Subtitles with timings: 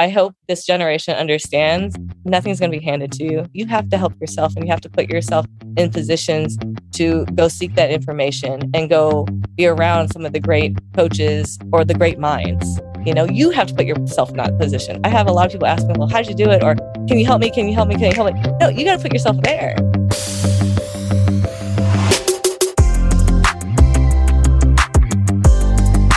[0.00, 3.46] I hope this generation understands nothing's going to be handed to you.
[3.52, 5.44] You have to help yourself and you have to put yourself
[5.76, 6.56] in positions
[6.92, 9.26] to go seek that information and go
[9.56, 12.80] be around some of the great coaches or the great minds.
[13.04, 15.00] You know, you have to put yourself in that position.
[15.02, 16.62] I have a lot of people ask me, well, how'd you do it?
[16.62, 16.76] Or
[17.08, 17.50] can you help me?
[17.50, 17.96] Can you help me?
[17.96, 18.40] Can you help me?
[18.60, 19.74] No, you got to put yourself there.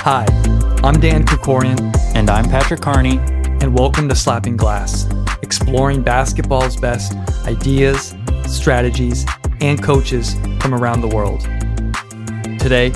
[0.04, 0.26] Hi,
[0.84, 1.80] I'm Dan Krikorian.
[2.14, 3.20] And I'm Patrick Carney
[3.62, 5.08] and welcome to Slapping Glass,
[5.44, 7.14] exploring basketball's best
[7.46, 8.16] ideas,
[8.48, 9.24] strategies,
[9.60, 11.42] and coaches from around the world.
[12.60, 12.92] Today,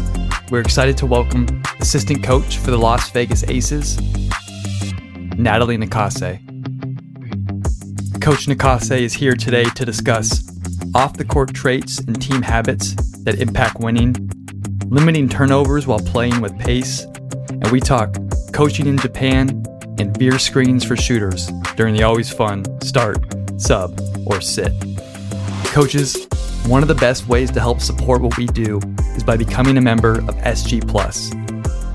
[0.50, 4.02] we're excited to welcome assistant coach for the Las Vegas Aces,
[5.38, 6.42] Natalie Nakase.
[8.20, 10.52] Coach Nakase is here today to discuss
[10.96, 14.16] off the court traits and team habits that impact winning,
[14.88, 17.04] limiting turnovers while playing with pace,
[17.52, 18.18] and we talk
[18.52, 19.64] coaching in Japan
[19.98, 23.18] and veer screens for shooters during the always fun start,
[23.58, 24.72] sub, or sit.
[25.66, 26.28] Coaches,
[26.68, 28.80] one of the best ways to help support what we do
[29.16, 31.32] is by becoming a member of SG Plus.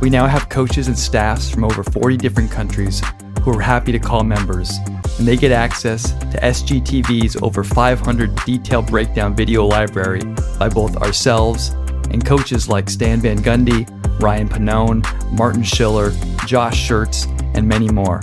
[0.00, 3.02] We now have coaches and staffs from over 40 different countries
[3.42, 4.78] who are happy to call members,
[5.18, 10.22] and they get access to SGTV's over 500 detailed breakdown video library
[10.58, 11.70] by both ourselves
[12.10, 13.88] and coaches like Stan Van Gundy,
[14.20, 16.10] Ryan Pannone, Martin Schiller,
[16.46, 18.20] Josh Schertz, and many more,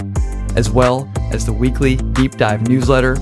[0.56, 3.18] as well as the weekly deep dive newsletter,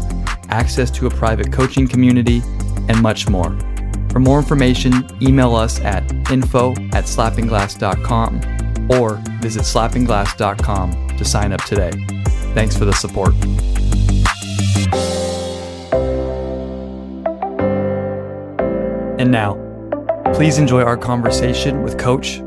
[0.50, 2.42] access to a private coaching community,
[2.88, 3.58] and much more.
[4.12, 8.42] For more information, email us at info at slappingglass.com
[8.89, 11.92] or visit slappingglass.com to sign up today.
[12.53, 13.34] Thanks for the support.
[19.19, 19.56] And now,
[20.34, 22.40] please enjoy our conversation with Coach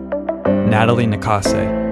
[0.47, 1.88] Natalie Nakase.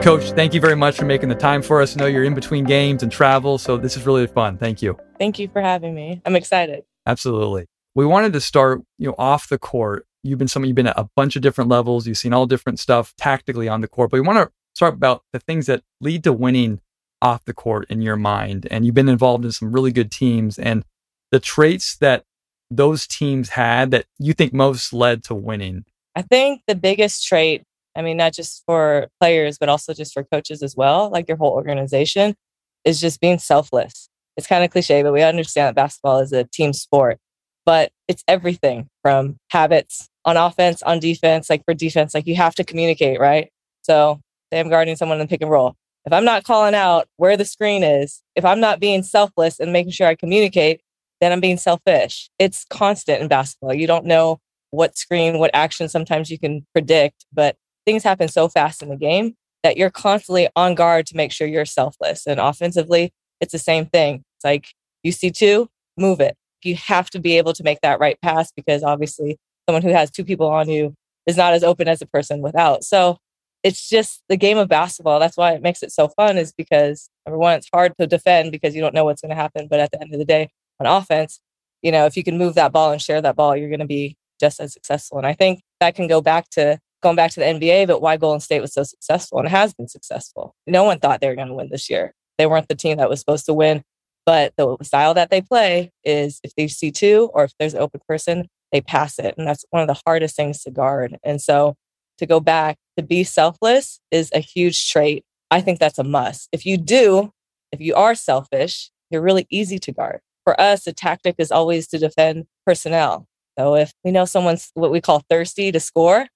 [0.00, 1.96] Coach, thank you very much for making the time for us.
[1.96, 4.56] I know you're in between games and travel, so this is really fun.
[4.56, 4.96] Thank you.
[5.18, 6.22] Thank you for having me.
[6.24, 6.84] I'm excited.
[7.04, 7.66] Absolutely.
[7.96, 10.06] We wanted to start, you know, off the court.
[10.22, 12.06] You've been someone you've been at a bunch of different levels.
[12.06, 15.24] You've seen all different stuff tactically on the court, but we want to start about
[15.32, 16.80] the things that lead to winning
[17.20, 18.68] off the court in your mind.
[18.70, 20.84] And you've been involved in some really good teams and
[21.32, 22.24] the traits that
[22.70, 25.84] those teams had that you think most led to winning.
[26.14, 27.64] I think the biggest trait
[27.98, 31.36] I mean, not just for players, but also just for coaches as well, like your
[31.36, 32.36] whole organization
[32.84, 34.08] is just being selfless.
[34.36, 37.18] It's kind of cliche, but we understand that basketball is a team sport,
[37.66, 41.50] but it's everything from habits on offense, on defense.
[41.50, 43.50] Like for defense, like you have to communicate, right?
[43.82, 44.20] So
[44.52, 45.74] say I'm guarding someone in the pick and roll.
[46.04, 49.72] If I'm not calling out where the screen is, if I'm not being selfless and
[49.72, 50.82] making sure I communicate,
[51.20, 52.30] then I'm being selfish.
[52.38, 53.74] It's constant in basketball.
[53.74, 54.38] You don't know
[54.70, 57.56] what screen, what action sometimes you can predict, but
[57.88, 61.46] things happen so fast in the game that you're constantly on guard to make sure
[61.46, 62.26] you're selfless.
[62.26, 64.24] And offensively, it's the same thing.
[64.36, 66.36] It's like you see two, move it.
[66.62, 70.10] You have to be able to make that right pass because obviously someone who has
[70.10, 70.94] two people on you
[71.26, 72.84] is not as open as a person without.
[72.84, 73.16] So
[73.62, 75.18] it's just the game of basketball.
[75.18, 78.52] That's why it makes it so fun, is because number one, it's hard to defend
[78.52, 79.66] because you don't know what's going to happen.
[79.66, 81.40] But at the end of the day, on offense,
[81.80, 83.86] you know, if you can move that ball and share that ball, you're going to
[83.86, 85.16] be just as successful.
[85.16, 88.16] And I think that can go back to going back to the NBA, but why
[88.16, 90.54] Golden State was so successful and has been successful.
[90.66, 92.12] No one thought they were going to win this year.
[92.38, 93.82] They weren't the team that was supposed to win,
[94.26, 97.80] but the style that they play is if they see two or if there's an
[97.80, 99.34] open person, they pass it.
[99.38, 101.16] And that's one of the hardest things to guard.
[101.24, 101.74] And so
[102.18, 105.24] to go back to be selfless is a huge trait.
[105.50, 106.48] I think that's a must.
[106.52, 107.32] If you do,
[107.72, 110.20] if you are selfish, you're really easy to guard.
[110.44, 113.26] For us, the tactic is always to defend personnel.
[113.58, 116.26] So if we know someone's what we call thirsty to score,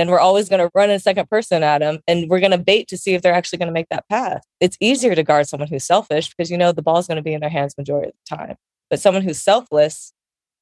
[0.00, 2.58] then we're always going to run a second person at them and we're going to
[2.58, 4.42] bait to see if they're actually going to make that pass.
[4.58, 7.34] It's easier to guard someone who's selfish because you know the ball's going to be
[7.34, 8.56] in their hands majority of the time.
[8.88, 10.14] But someone who's selfless,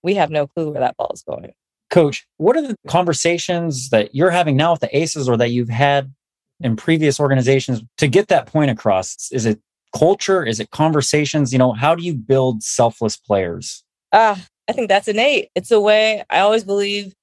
[0.03, 1.53] we have no clue where that ball is going.
[1.89, 5.71] Coach, what are the conversations that you're having now with the Aces or that you've
[5.71, 6.13] had
[6.61, 9.31] in previous organizations to get that point across?
[9.33, 9.61] Is it
[9.97, 10.45] culture?
[10.45, 11.53] Is it conversations?
[11.53, 13.85] You know, how do you build selfless players?
[14.13, 15.49] Ah, I think that's innate.
[15.55, 17.15] It's a way I always believe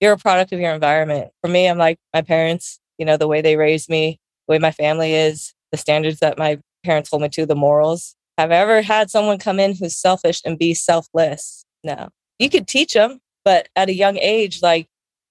[0.00, 1.30] you're a product of your environment.
[1.42, 4.58] For me, I'm like my parents, you know, the way they raised me, the way
[4.58, 8.14] my family is, the standards that my parents hold me to, the morals.
[8.36, 11.64] Have I ever had someone come in who's selfish and be selfless?
[11.82, 12.08] No.
[12.38, 14.86] You could teach them, but at a young age, like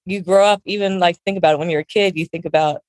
[0.06, 2.82] you grow up, even like think about it when you're a kid, you think about,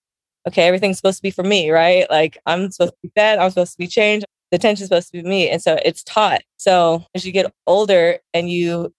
[0.46, 2.08] okay, everything's supposed to be for me, right?
[2.10, 5.22] Like I'm supposed to be fed, I'm supposed to be changed, the attention's supposed to
[5.22, 5.50] be me.
[5.50, 6.42] And so it's taught.
[6.56, 8.92] So as you get older and you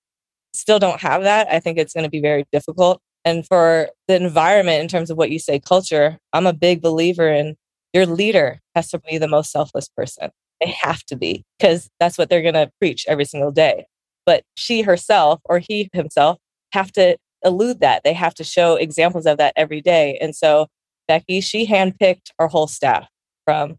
[0.54, 4.16] still don't have that, I think it's going to be very difficult And for the
[4.16, 7.56] environment, in terms of what you say, culture, I'm a big believer in
[7.94, 10.30] your leader has to be the most selfless person.
[10.62, 13.86] They have to be because that's what they're going to preach every single day.
[14.26, 16.38] But she herself or he himself
[16.72, 18.04] have to elude that.
[18.04, 20.18] They have to show examples of that every day.
[20.22, 20.68] And so
[21.08, 23.08] Becky, she handpicked our whole staff
[23.46, 23.78] from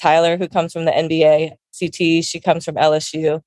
[0.00, 3.40] Tyler, who comes from the NBA, CT, she comes from LSU,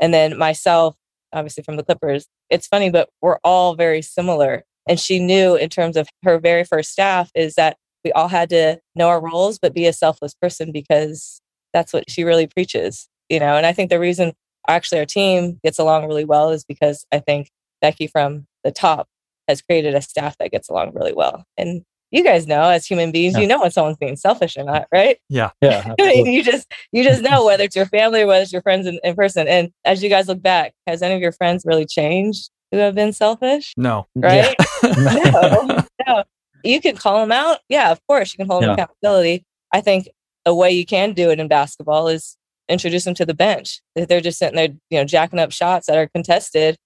[0.00, 0.96] and then myself,
[1.32, 2.26] obviously from the Clippers.
[2.50, 4.64] It's funny, but we're all very similar.
[4.88, 8.48] And she knew in terms of her very first staff is that we all had
[8.50, 11.40] to know our roles, but be a selfless person because
[11.72, 13.56] that's what she really preaches, you know.
[13.56, 14.32] And I think the reason
[14.68, 17.50] actually our team gets along really well is because I think
[17.80, 19.08] Becky from the top
[19.46, 21.44] has created a staff that gets along really well.
[21.56, 23.40] And you guys know as human beings, yeah.
[23.40, 25.18] you know when someone's being selfish or not, right?
[25.28, 25.50] Yeah.
[25.60, 25.94] Yeah.
[25.98, 28.98] you just you just know whether it's your family or whether it's your friends in,
[29.02, 29.46] in person.
[29.46, 32.94] And as you guys look back, has any of your friends really changed who have
[32.94, 33.74] been selfish?
[33.76, 34.06] No.
[34.14, 34.54] Right?
[34.82, 34.90] Yeah.
[34.98, 35.84] no.
[36.06, 36.24] no.
[36.64, 37.58] You can call them out.
[37.68, 38.32] Yeah, of course.
[38.32, 38.68] You can hold yeah.
[38.68, 39.44] them accountability.
[39.72, 40.08] I think
[40.46, 42.36] a way you can do it in basketball is
[42.68, 43.80] introduce them to the bench.
[43.94, 46.76] If they're just sitting there, you know, jacking up shots that are contested,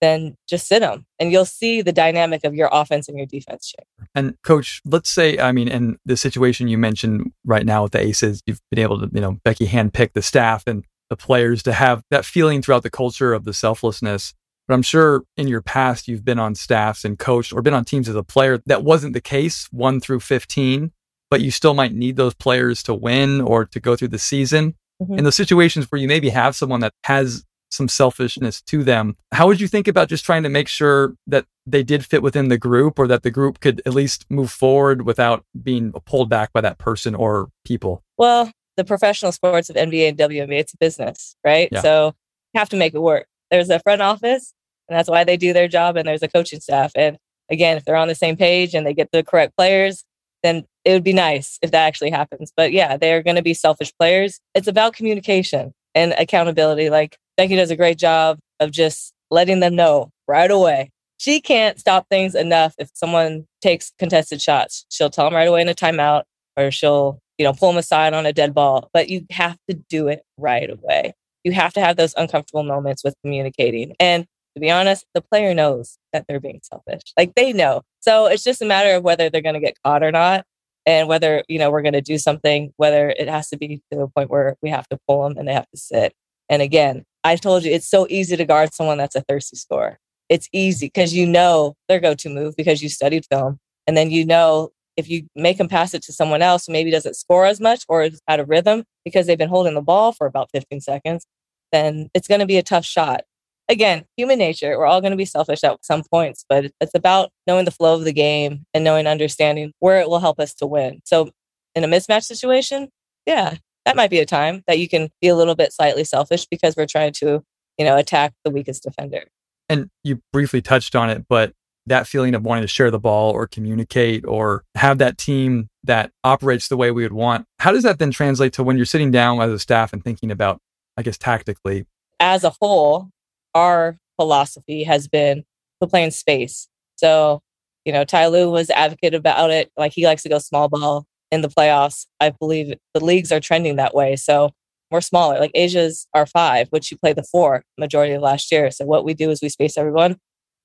[0.00, 3.72] then just sit them and you'll see the dynamic of your offense and your defense
[3.76, 4.08] change.
[4.14, 8.00] And coach, let's say, I mean, in the situation you mentioned right now with the
[8.00, 11.72] Aces, you've been able to, you know, Becky handpick the staff and the players to
[11.72, 14.34] have that feeling throughout the culture of the selflessness.
[14.66, 17.84] But I'm sure in your past, you've been on staffs and coached or been on
[17.84, 18.60] teams as a player.
[18.66, 20.92] That wasn't the case one through 15,
[21.30, 24.74] but you still might need those players to win or to go through the season.
[25.02, 25.18] Mm-hmm.
[25.18, 29.14] In those situations where you maybe have someone that has some selfishness to them.
[29.32, 32.48] How would you think about just trying to make sure that they did fit within
[32.48, 36.52] the group or that the group could at least move forward without being pulled back
[36.52, 38.02] by that person or people?
[38.16, 41.68] Well, the professional sports of NBA and WNBA, it's a business, right?
[41.70, 41.82] Yeah.
[41.82, 42.14] So
[42.54, 43.26] you have to make it work.
[43.50, 44.54] There's a front office,
[44.88, 46.92] and that's why they do their job, and there's a coaching staff.
[46.94, 47.18] And
[47.50, 50.04] again, if they're on the same page and they get the correct players,
[50.42, 52.52] then it would be nice if that actually happens.
[52.56, 54.40] But yeah, they're going to be selfish players.
[54.54, 56.90] It's about communication and accountability.
[56.90, 60.90] Like Becky does a great job of just letting them know right away.
[61.18, 64.84] She can't stop things enough if someone takes contested shots.
[64.90, 66.24] She'll tell them right away in a timeout
[66.56, 69.76] or she'll, you know, pull them aside on a dead ball, but you have to
[69.88, 71.14] do it right away.
[71.44, 73.94] You have to have those uncomfortable moments with communicating.
[74.00, 74.26] And
[74.56, 77.02] to be honest, the player knows that they're being selfish.
[77.16, 77.82] Like they know.
[78.00, 80.44] So it's just a matter of whether they're going to get caught or not
[80.86, 83.98] and whether, you know, we're going to do something, whether it has to be to
[83.98, 86.12] the point where we have to pull them and they have to sit.
[86.48, 89.98] And again, I told you it's so easy to guard someone that's a thirsty scorer.
[90.28, 93.58] It's easy because you know their go to move because you studied film.
[93.86, 96.90] And then you know if you make them pass it to someone else who maybe
[96.90, 100.12] doesn't score as much or is out of rhythm because they've been holding the ball
[100.12, 101.24] for about 15 seconds,
[101.70, 103.22] then it's going to be a tough shot.
[103.68, 107.30] Again, human nature, we're all going to be selfish at some points, but it's about
[107.46, 110.66] knowing the flow of the game and knowing, understanding where it will help us to
[110.66, 111.00] win.
[111.04, 111.30] So
[111.76, 112.88] in a mismatch situation,
[113.24, 113.56] yeah,
[113.88, 116.76] that might be a time that you can be a little bit slightly selfish because
[116.76, 117.42] we're trying to,
[117.78, 119.24] you know, attack the weakest defender.
[119.68, 121.54] And you briefly touched on it, but
[121.86, 126.12] that feeling of wanting to share the ball or communicate or have that team that
[126.22, 127.46] operates the way we would want.
[127.60, 130.30] How does that then translate to when you're sitting down as a staff and thinking
[130.30, 130.60] about,
[130.98, 131.86] I guess, tactically?
[132.20, 133.08] As a whole,
[133.54, 135.44] our philosophy has been
[135.80, 136.68] to play in space.
[136.96, 137.40] So,
[137.86, 139.70] you know, Ty Lue was advocate about it.
[139.78, 142.06] Like he likes to go small ball in the playoffs.
[142.20, 144.16] I believe the leagues are trending that way.
[144.16, 144.52] So
[144.90, 145.38] we're smaller.
[145.38, 148.70] Like A'ja's our five, which you play the four majority of last year.
[148.70, 150.16] So what we do is we space everyone.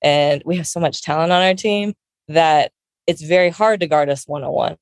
[0.02, 1.94] And we have so much talent on our team
[2.28, 2.72] that
[3.06, 4.76] it's very hard to guard us one on one.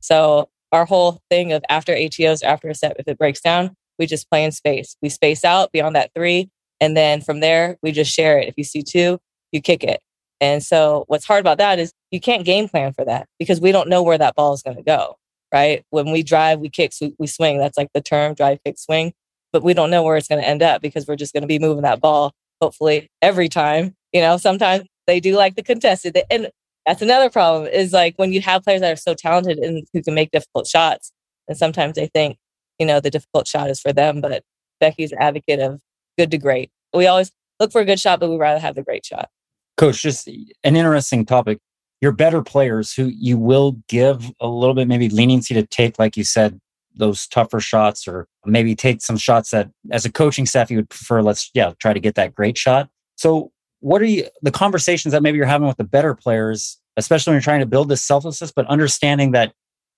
[0.00, 4.06] So our whole thing of after ATOs, after a set, if it breaks down, we
[4.06, 4.96] just play in space.
[5.02, 6.50] We space out beyond that three.
[6.80, 8.48] And then from there, we just share it.
[8.48, 9.18] If you see two,
[9.52, 10.00] you kick it.
[10.40, 13.72] And so what's hard about that is you can't game plan for that because we
[13.72, 15.16] don't know where that ball is going to go
[15.56, 15.84] right?
[15.88, 17.58] When we drive, we kick, we, swing.
[17.58, 19.14] That's like the term drive, kick, swing.
[19.52, 21.46] But we don't know where it's going to end up because we're just going to
[21.46, 23.94] be moving that ball, hopefully, every time.
[24.12, 26.18] You know, sometimes they do like the contested.
[26.30, 26.50] And
[26.84, 30.02] that's another problem is like when you have players that are so talented and who
[30.02, 31.10] can make difficult shots,
[31.48, 32.36] and sometimes they think,
[32.78, 34.20] you know, the difficult shot is for them.
[34.20, 34.42] But
[34.78, 35.80] Becky's an advocate of
[36.18, 36.70] good to great.
[36.92, 39.30] We always look for a good shot, but we'd rather have the great shot.
[39.78, 41.60] Coach, just an interesting topic
[42.00, 46.16] your better players who you will give a little bit maybe leniency to take, like
[46.16, 46.60] you said,
[46.94, 50.88] those tougher shots or maybe take some shots that as a coaching staff you would
[50.88, 52.88] prefer, let's yeah, try to get that great shot.
[53.16, 57.30] So what are you the conversations that maybe you're having with the better players, especially
[57.30, 59.52] when you're trying to build this selflessness, but understanding that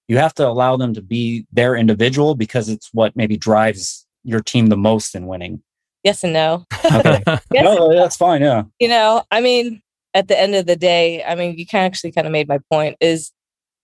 [0.09, 4.41] you have to allow them to be their individual because it's what maybe drives your
[4.41, 5.63] team the most in winning.
[6.03, 6.65] Yes and no.
[6.85, 7.23] okay.
[7.27, 8.41] yes no, that's fine.
[8.41, 8.65] Yeah.
[8.79, 9.83] You know, I mean,
[10.19, 12.59] at the end of the day, I mean, you can actually kind of made my
[12.73, 13.31] point is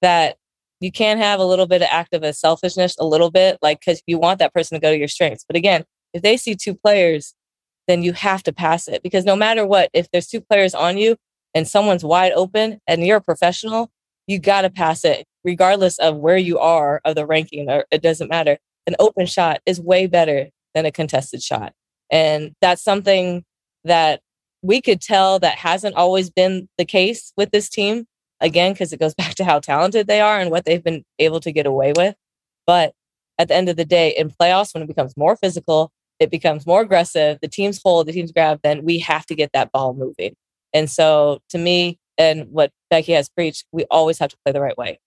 [0.02, 0.36] that
[0.80, 4.18] you can have a little bit of activist selfishness, a little bit, like because you
[4.18, 5.44] want that person to go to your strengths.
[5.46, 7.34] But again, if they see two players,
[7.86, 10.98] then you have to pass it because no matter what, if there's two players on
[10.98, 11.14] you
[11.54, 13.92] and someone's wide open and you're a professional,
[14.26, 18.02] you got to pass it regardless of where you are of the ranking or it
[18.02, 18.58] doesn't matter.
[18.88, 21.74] An open shot is way better than a contested shot.
[22.10, 23.44] And that's something
[23.84, 24.20] that
[24.64, 28.06] we could tell that hasn't always been the case with this team.
[28.40, 31.40] Again, because it goes back to how talented they are and what they've been able
[31.40, 32.14] to get away with.
[32.66, 32.94] But
[33.38, 36.66] at the end of the day, in playoffs, when it becomes more physical, it becomes
[36.66, 39.94] more aggressive, the teams hold, the teams grab, then we have to get that ball
[39.94, 40.34] moving.
[40.72, 44.60] And so to me, and what Becky has preached, we always have to play the
[44.60, 44.98] right way.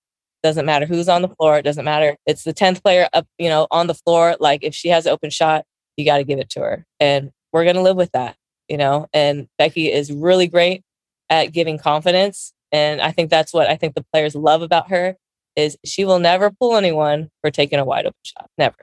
[0.44, 1.58] Doesn't matter who's on the floor.
[1.58, 2.16] It doesn't matter.
[2.26, 4.36] It's the 10th player up, you know, on the floor.
[4.40, 6.86] Like if she has an open shot, you got to give it to her.
[7.00, 8.36] And we're going to live with that,
[8.70, 10.84] you know, and Becky is really great
[11.30, 12.54] at giving confidence.
[12.72, 15.16] And I think that's what I think the players love about her
[15.56, 18.50] is she will never pull anyone for taking a wide open shot.
[18.58, 18.76] Never.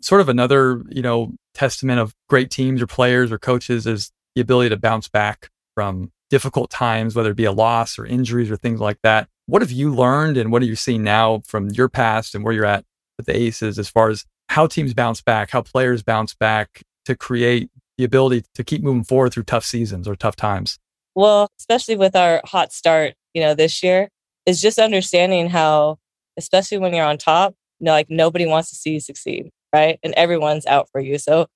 [0.00, 4.40] Sort of another, you know, testament of great teams or players or coaches is the
[4.40, 8.56] ability to bounce back from difficult times, whether it be a loss or injuries or
[8.56, 9.28] things like that.
[9.46, 12.52] What have you learned and what are you seeing now from your past and where
[12.52, 12.84] you're at
[13.16, 17.16] with the Aces as far as how teams bounce back, how players bounce back to
[17.16, 20.78] create the ability to keep moving forward through tough seasons or tough times?
[21.14, 24.08] Well, especially with our hot start, you know, this year,
[24.46, 25.98] is just understanding how,
[26.38, 29.98] especially when you're on top, you know, like nobody wants to see you succeed, right?
[30.02, 31.18] And everyone's out for you.
[31.18, 31.46] So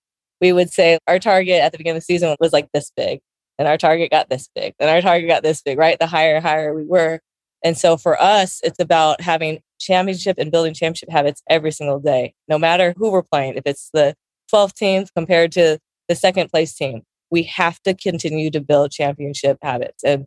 [0.41, 3.21] we would say our target at the beginning of the season was like this big
[3.59, 5.99] and our target got this big, and our target got this big, right?
[5.99, 7.21] The higher, higher we were.
[7.63, 12.35] And so for us, it's about having championship and building championship habits every single day,
[12.49, 13.55] no matter who we're playing.
[13.55, 14.15] If it's the
[14.53, 15.79] 12th team compared to
[16.13, 20.05] the second place team, we have to continue to build championship habits.
[20.05, 20.27] And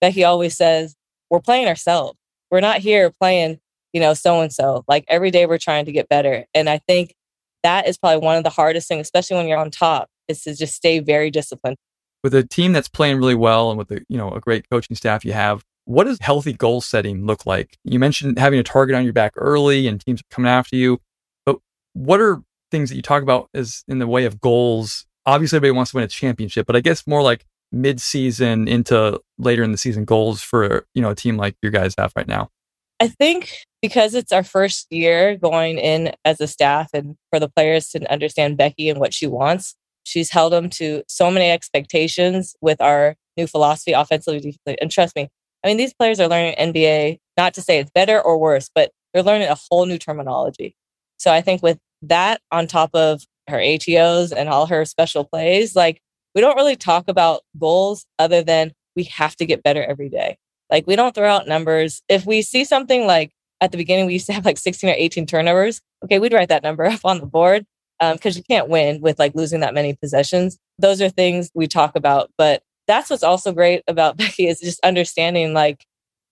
[0.00, 0.94] Becky always says,
[1.30, 2.18] we're playing ourselves.
[2.50, 3.58] We're not here playing,
[3.92, 4.84] you know, so and so.
[4.86, 6.44] Like every day we're trying to get better.
[6.54, 7.14] And I think
[7.64, 10.54] that is probably one of the hardest things, especially when you're on top, is to
[10.54, 11.76] just stay very disciplined
[12.24, 14.96] with a team that's playing really well and with the you know a great coaching
[14.96, 18.96] staff you have what does healthy goal setting look like you mentioned having a target
[18.96, 20.98] on your back early and teams coming after you
[21.44, 21.58] but
[21.92, 25.76] what are things that you talk about as in the way of goals obviously everybody
[25.76, 29.78] wants to win a championship but i guess more like mid-season into later in the
[29.78, 32.48] season goals for you know a team like your guys have right now
[33.00, 37.48] i think because it's our first year going in as a staff and for the
[37.48, 42.54] players to understand becky and what she wants She's held them to so many expectations
[42.60, 44.78] with our new philosophy, offensively, defensively.
[44.80, 45.28] And trust me,
[45.64, 48.92] I mean, these players are learning NBA, not to say it's better or worse, but
[49.12, 50.76] they're learning a whole new terminology.
[51.18, 55.76] So I think with that on top of her ATOs and all her special plays,
[55.76, 56.00] like
[56.34, 60.36] we don't really talk about goals other than we have to get better every day.
[60.70, 62.02] Like we don't throw out numbers.
[62.08, 64.94] If we see something like at the beginning, we used to have like 16 or
[64.96, 65.80] 18 turnovers.
[66.04, 67.64] Okay, we'd write that number up on the board
[68.00, 70.58] because um, you can't win with like losing that many possessions.
[70.78, 72.30] Those are things we talk about.
[72.36, 75.84] But that's what's also great about Becky is just understanding like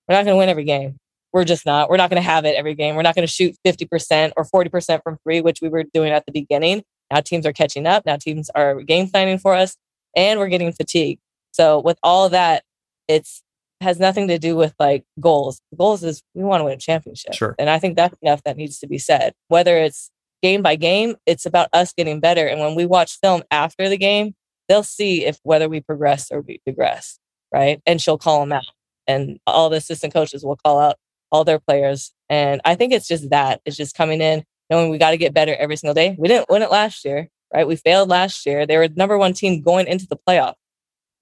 [0.09, 0.97] we're not going to win every game.
[1.33, 1.89] We're just not.
[1.89, 2.95] We're not going to have it every game.
[2.95, 6.27] We're not going to shoot 50% or 40% from three, which we were doing at
[6.27, 6.83] the beginning.
[7.13, 8.07] Now teams are catching up.
[8.07, 9.77] Now teams are game planning for us
[10.17, 11.21] and we're getting fatigued.
[11.53, 12.65] So with all that,
[13.07, 13.43] it's
[13.83, 15.61] has nothing to do with like goals.
[15.77, 17.35] goals is we want to win a championship.
[17.35, 17.55] Sure.
[17.59, 19.35] And I think that's enough that needs to be said.
[19.49, 20.11] Whether it's
[20.43, 22.47] game by game, it's about us getting better.
[22.47, 24.35] And when we watch film after the game,
[24.69, 27.19] they'll see if whether we progress or we digress,
[27.53, 27.81] right?
[27.85, 28.67] And she'll call them out.
[29.07, 30.97] And all the assistant coaches will call out
[31.33, 32.13] all their players.
[32.29, 33.61] And I think it's just that.
[33.65, 36.17] It's just coming in, knowing we got to get better every single day.
[36.19, 37.67] We didn't win it last year, right?
[37.67, 38.67] We failed last year.
[38.67, 40.55] They were the number one team going into the playoff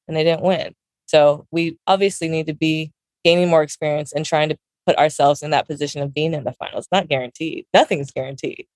[0.07, 0.75] and they didn't win.
[1.07, 2.93] So we obviously need to be
[3.25, 6.53] gaining more experience and trying to put ourselves in that position of being in the
[6.53, 6.87] finals.
[6.93, 7.67] Not guaranteed.
[7.75, 8.67] Nothing's guaranteed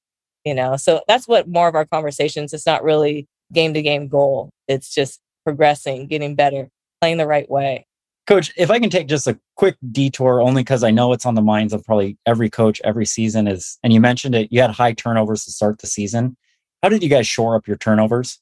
[0.44, 4.08] you know so that's what more of our conversations it's not really game to game
[4.08, 6.68] goal it's just progressing getting better
[7.00, 7.86] playing the right way
[8.26, 11.34] coach if i can take just a quick detour only because i know it's on
[11.34, 14.70] the minds of probably every coach every season is and you mentioned it you had
[14.70, 16.36] high turnovers to start the season.
[16.82, 18.40] How did you guys shore up your turnovers?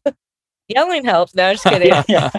[0.68, 1.34] Yelling helps.
[1.34, 1.88] No just kidding.
[1.88, 2.30] yeah, yeah.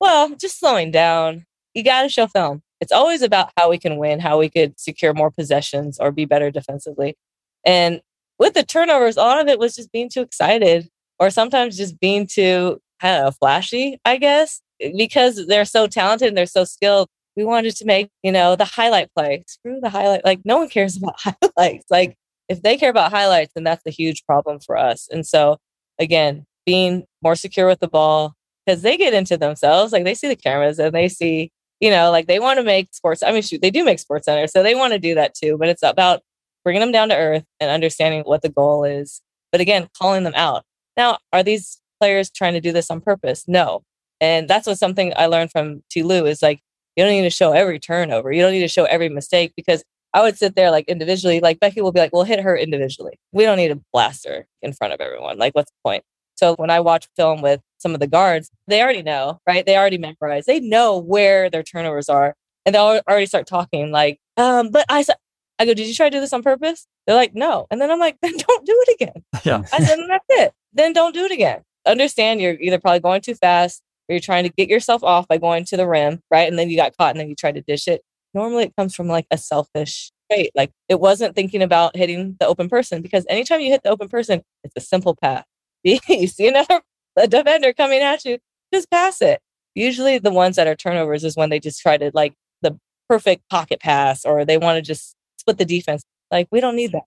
[0.00, 1.46] well just slowing down.
[1.74, 2.62] You got to show film.
[2.80, 6.24] It's always about how we can win how we could secure more possessions or be
[6.24, 7.16] better defensively.
[7.64, 8.02] And
[8.38, 11.98] with the turnovers, a lot of it was just being too excited or sometimes just
[12.00, 14.60] being too, I don't know, flashy, I guess,
[14.96, 17.08] because they're so talented and they're so skilled.
[17.36, 19.44] We wanted to make, you know, the highlight play.
[19.46, 20.24] Screw the highlight.
[20.24, 21.86] Like, no one cares about highlights.
[21.90, 22.16] Like,
[22.48, 25.08] if they care about highlights, then that's a huge problem for us.
[25.10, 25.58] And so,
[25.98, 28.34] again, being more secure with the ball,
[28.64, 29.92] because they get into themselves.
[29.92, 32.94] Like they see the cameras and they see, you know, like they want to make
[32.94, 33.22] sports.
[33.22, 34.48] I mean, shoot, they do make SportsCenter.
[34.48, 35.56] So they want to do that too.
[35.58, 36.20] But it's about
[36.64, 39.20] bringing them down to earth and understanding what the goal is.
[39.50, 40.64] But again, calling them out.
[40.96, 43.44] Now, are these players trying to do this on purpose?
[43.46, 43.82] No.
[44.22, 46.60] And that's what something I learned from Ty Lue is like,
[46.94, 48.30] you don't need to show every turnover.
[48.30, 49.82] You don't need to show every mistake because
[50.14, 53.18] I would sit there like individually, like Becky will be like, well, hit her individually.
[53.32, 55.38] We don't need to blast her in front of everyone.
[55.38, 56.04] Like, what's the point?
[56.36, 59.66] So when I watch film with some of the guards, they already know, right?
[59.66, 60.44] They already memorize.
[60.44, 62.36] They know where their turnovers are.
[62.64, 65.16] And they'll already start talking like, um, but I said,
[65.58, 66.86] I go, did you try to do this on purpose?
[67.06, 67.66] They're like, no.
[67.72, 69.24] And then I'm like, then don't do it again.
[69.44, 69.62] Yeah.
[69.72, 70.52] I said, and that's it.
[70.72, 71.62] Then don't do it again.
[71.86, 75.64] Understand you're either probably going too fast you're trying to get yourself off by going
[75.66, 76.48] to the rim, right?
[76.48, 78.02] And then you got caught and then you tried to dish it.
[78.34, 80.50] Normally it comes from like a selfish trait.
[80.54, 84.08] Like it wasn't thinking about hitting the open person because anytime you hit the open
[84.08, 85.44] person, it's a simple pass.
[85.84, 86.80] you see another
[87.16, 88.38] a defender coming at you,
[88.72, 89.40] just pass it.
[89.74, 92.78] Usually the ones that are turnovers is when they just try to like the
[93.08, 96.02] perfect pocket pass or they want to just split the defense.
[96.30, 97.02] Like we don't need that.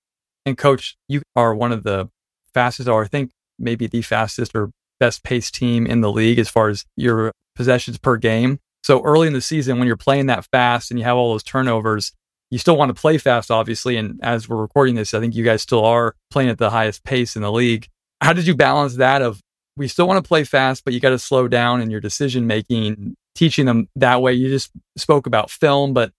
[0.45, 2.09] And coach, you are one of the
[2.53, 6.50] fastest, or I think maybe the fastest or best paced team in the league as
[6.50, 8.60] far as your possessions per game.
[8.84, 11.44] So early in the season, when you're playing that fast and you have all those
[11.44, 12.12] turnovers,
[12.52, 13.98] you still want to play fast, obviously.
[13.98, 17.04] And as we're recording this, I think you guys still are playing at the highest
[17.04, 17.88] pace in the league.
[18.22, 19.42] How did you balance that of
[19.75, 22.48] we still want to play fast, but you got to slow down in your decision
[22.48, 24.34] making, teaching them that way?
[24.34, 26.12] You just spoke about film, but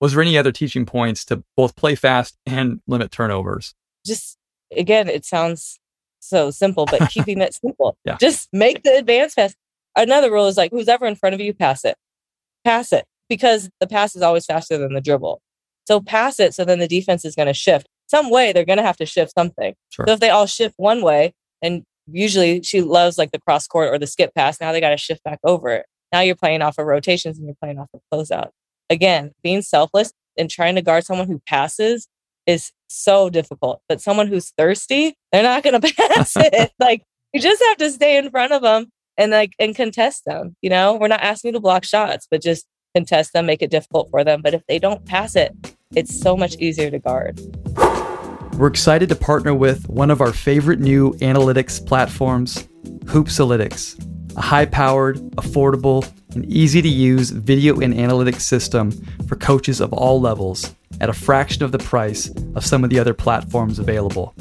[0.00, 3.74] was there any other teaching points to both play fast and limit turnovers?
[4.06, 4.36] Just
[4.76, 5.78] again, it sounds
[6.22, 7.96] so simple, but keeping it simple.
[8.04, 8.16] Yeah.
[8.18, 9.54] Just make the advance pass.
[9.96, 11.96] Another rule is like who's ever in front of you, pass it.
[12.64, 15.40] Pass it because the pass is always faster than the dribble.
[15.86, 17.86] So pass it so then the defense is going to shift.
[18.06, 19.74] Some way they're going to have to shift something.
[19.90, 20.04] Sure.
[20.06, 23.88] So if they all shift one way, and usually she loves like the cross court
[23.88, 25.86] or the skip pass, now they got to shift back over it.
[26.12, 28.50] Now you're playing off of rotations and you're playing off of closeout.
[28.90, 32.06] Again, being selfless and trying to guard someone who passes
[32.46, 33.82] is so difficult.
[33.88, 36.72] But someone who's thirsty, they're not going to pass it.
[36.78, 37.02] like
[37.32, 40.56] you just have to stay in front of them and like and contest them.
[40.62, 43.70] You know, we're not asking you to block shots, but just contest them, make it
[43.70, 44.42] difficult for them.
[44.42, 45.54] But if they don't pass it,
[45.94, 47.40] it's so much easier to guard.
[48.58, 52.68] We're excited to partner with one of our favorite new analytics platforms,
[53.06, 58.90] Hoopsalytics, a high powered, affordable, and easy to use video and analytics system
[59.26, 62.98] for coaches of all levels at a fraction of the price of some of the
[62.98, 64.34] other platforms available.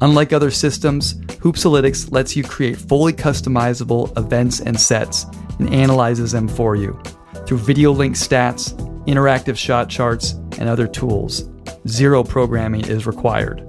[0.00, 5.24] Unlike other systems, Hoopsalytics lets you create fully customizable events and sets
[5.58, 7.00] and analyzes them for you
[7.46, 8.74] through video link stats,
[9.06, 11.48] interactive shot charts, and other tools.
[11.88, 13.66] Zero programming is required.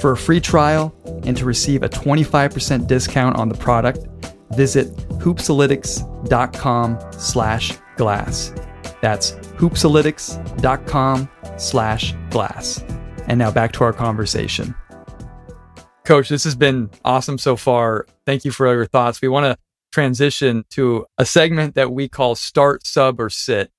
[0.00, 4.06] For a free trial and to receive a 25% discount on the product,
[4.50, 8.52] visit hoopsalytics.com slash glass.
[9.04, 12.82] That's hoopsalytics.com slash glass.
[13.28, 14.74] And now back to our conversation.
[16.06, 18.06] Coach, this has been awesome so far.
[18.24, 19.20] Thank you for all your thoughts.
[19.20, 19.58] We want to
[19.92, 23.70] transition to a segment that we call start, sub, or sit.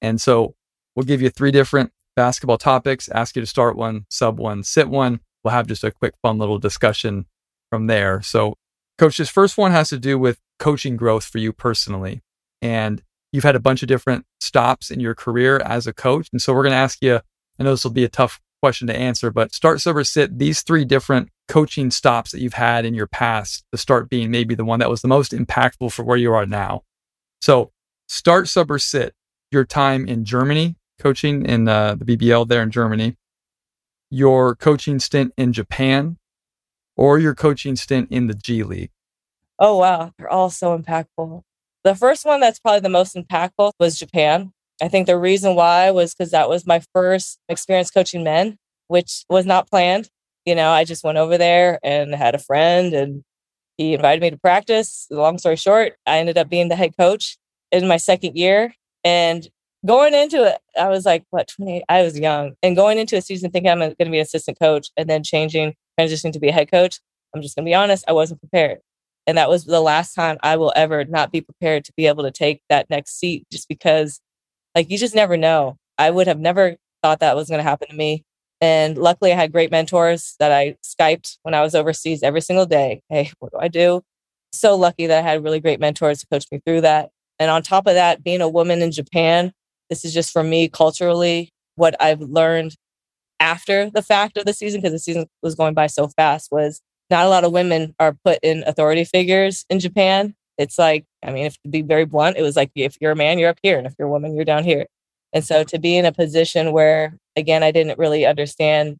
[0.00, 0.54] And so
[0.94, 4.88] we'll give you three different basketball topics, ask you to start one, sub one, sit
[4.88, 5.18] one.
[5.42, 7.26] We'll have just a quick, fun little discussion
[7.68, 8.22] from there.
[8.22, 8.54] So,
[8.96, 12.22] coach, this first one has to do with coaching growth for you personally.
[12.62, 13.02] And
[13.38, 16.28] you've had a bunch of different stops in your career as a coach.
[16.32, 17.20] And so we're going to ask you,
[17.56, 20.40] I know this will be a tough question to answer, but start, sub, or sit,
[20.40, 24.56] these three different coaching stops that you've had in your past to start being maybe
[24.56, 26.82] the one that was the most impactful for where you are now.
[27.40, 27.70] So,
[28.08, 29.14] start, sub, or sit
[29.52, 33.16] your time in Germany, coaching in uh, the BBL there in Germany,
[34.10, 36.18] your coaching stint in Japan,
[36.96, 38.90] or your coaching stint in the G League.
[39.60, 40.12] Oh, wow.
[40.18, 41.44] They're all so impactful.
[41.88, 44.52] The first one that's probably the most impactful was Japan.
[44.82, 49.24] I think the reason why was because that was my first experience coaching men, which
[49.30, 50.10] was not planned.
[50.44, 53.22] You know, I just went over there and had a friend and
[53.78, 55.06] he invited me to practice.
[55.10, 57.38] Long story short, I ended up being the head coach
[57.72, 58.74] in my second year.
[59.02, 59.48] And
[59.86, 61.84] going into it, I was like, what, 28?
[61.88, 62.52] I was young.
[62.62, 65.22] And going into a season thinking I'm going to be an assistant coach and then
[65.22, 67.00] changing, transitioning to be a head coach,
[67.34, 68.80] I'm just going to be honest, I wasn't prepared.
[69.28, 72.24] And that was the last time I will ever not be prepared to be able
[72.24, 74.20] to take that next seat just because,
[74.74, 75.76] like, you just never know.
[75.98, 78.24] I would have never thought that was going to happen to me.
[78.62, 82.64] And luckily, I had great mentors that I Skyped when I was overseas every single
[82.64, 83.02] day.
[83.10, 84.00] Hey, what do I do?
[84.52, 87.10] So lucky that I had really great mentors to coach me through that.
[87.38, 89.52] And on top of that, being a woman in Japan,
[89.90, 92.76] this is just for me culturally what I've learned
[93.40, 96.80] after the fact of the season, because the season was going by so fast, was
[97.10, 100.34] not a lot of women are put in authority figures in Japan.
[100.58, 103.16] It's like, I mean, if to be very blunt, it was like if you're a
[103.16, 104.86] man, you're up here, and if you're a woman, you're down here.
[105.32, 108.96] And so to be in a position where, again, I didn't really understand.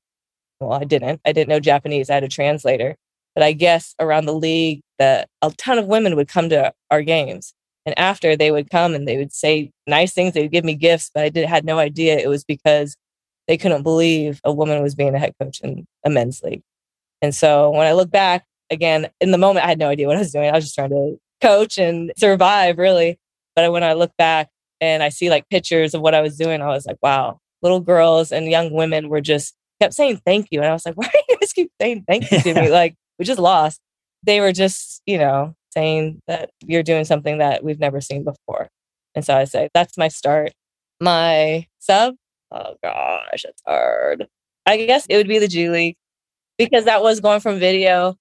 [0.60, 1.20] Well, I didn't.
[1.24, 2.10] I didn't know Japanese.
[2.10, 2.96] I had a translator.
[3.34, 7.02] But I guess around the league, that a ton of women would come to our
[7.02, 7.54] games.
[7.86, 10.74] And after they would come and they would say nice things, they would give me
[10.74, 12.96] gifts, but I did had no idea it was because
[13.46, 16.62] they couldn't believe a woman was being a head coach in a men's league.
[17.22, 20.16] And so when I look back again, in the moment, I had no idea what
[20.16, 20.50] I was doing.
[20.50, 23.18] I was just trying to coach and survive, really.
[23.56, 24.48] But when I look back
[24.80, 27.80] and I see like pictures of what I was doing, I was like, wow, little
[27.80, 30.60] girls and young women were just kept saying thank you.
[30.60, 32.70] And I was like, why do you guys keep saying thank you to me?
[32.78, 33.80] Like, we just lost.
[34.24, 38.68] They were just, you know, saying that you're doing something that we've never seen before.
[39.14, 40.52] And so I say, that's my start.
[41.00, 42.14] My sub,
[42.52, 44.26] oh gosh, it's hard.
[44.66, 45.96] I guess it would be the G League
[46.58, 48.16] because that was going from video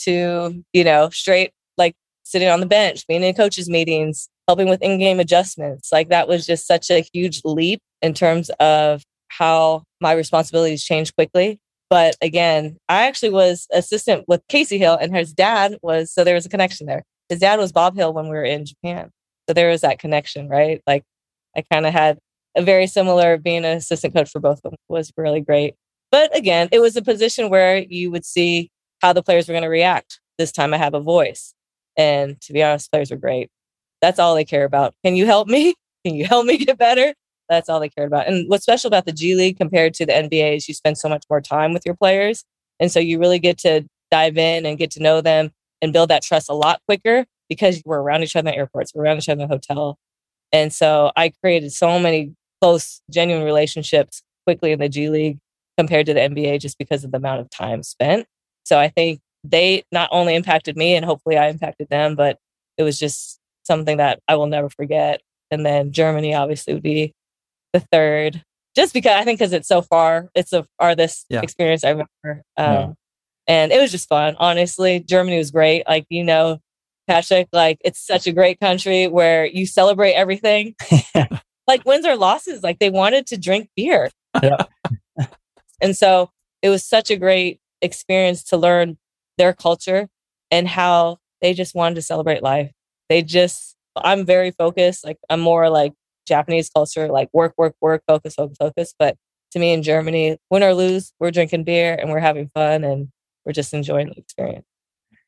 [0.00, 4.82] to, you know, straight like sitting on the bench, being in coaches' meetings, helping with
[4.82, 5.90] in game adjustments.
[5.92, 11.14] Like that was just such a huge leap in terms of how my responsibilities changed
[11.14, 11.58] quickly.
[11.88, 16.34] But again, I actually was assistant with Casey Hill, and his dad was, so there
[16.34, 17.02] was a connection there.
[17.28, 19.10] His dad was Bob Hill when we were in Japan.
[19.48, 20.80] So there was that connection, right?
[20.86, 21.02] Like
[21.56, 22.18] I kind of had
[22.56, 25.74] a very similar being an assistant coach for both of them was really great.
[26.12, 28.70] But again, it was a position where you would see
[29.00, 30.20] how the players were going to react.
[30.38, 31.54] This time I have a voice.
[31.96, 33.50] And to be honest, players were great.
[34.02, 34.94] That's all they care about.
[35.04, 35.74] Can you help me?
[36.04, 37.14] Can you help me get better?
[37.48, 38.28] That's all they cared about.
[38.28, 41.08] And what's special about the G League compared to the NBA is you spend so
[41.08, 42.44] much more time with your players.
[42.78, 46.10] And so you really get to dive in and get to know them and build
[46.10, 49.28] that trust a lot quicker because we're around each other in airports, we're around each
[49.28, 49.98] other in the hotel.
[50.52, 55.38] And so I created so many close, genuine relationships quickly in the G League
[55.78, 58.26] compared to the NBA just because of the amount of time spent.
[58.64, 62.38] So I think they not only impacted me and hopefully I impacted them, but
[62.76, 65.20] it was just something that I will never forget.
[65.50, 67.12] And then Germany obviously would be
[67.72, 68.42] the third,
[68.74, 71.40] just because I think because it's so far, it's the farthest yeah.
[71.42, 72.42] experience I remember.
[72.56, 72.92] Um, yeah.
[73.48, 75.00] And it was just fun, honestly.
[75.00, 75.84] Germany was great.
[75.86, 76.60] Like, you know,
[77.08, 80.74] Patrick, like it's such a great country where you celebrate everything.
[81.66, 84.10] like wins or losses, like they wanted to drink beer.
[84.42, 84.64] Yeah.
[85.82, 86.30] And so
[86.62, 88.96] it was such a great experience to learn
[89.36, 90.08] their culture
[90.50, 92.70] and how they just wanted to celebrate life.
[93.08, 95.04] They just, I'm very focused.
[95.04, 95.92] Like I'm more like
[96.26, 98.94] Japanese culture, like work, work, work, focus, focus, focus.
[98.98, 99.16] But
[99.50, 103.08] to me in Germany, win or lose, we're drinking beer and we're having fun and
[103.44, 104.64] we're just enjoying the experience.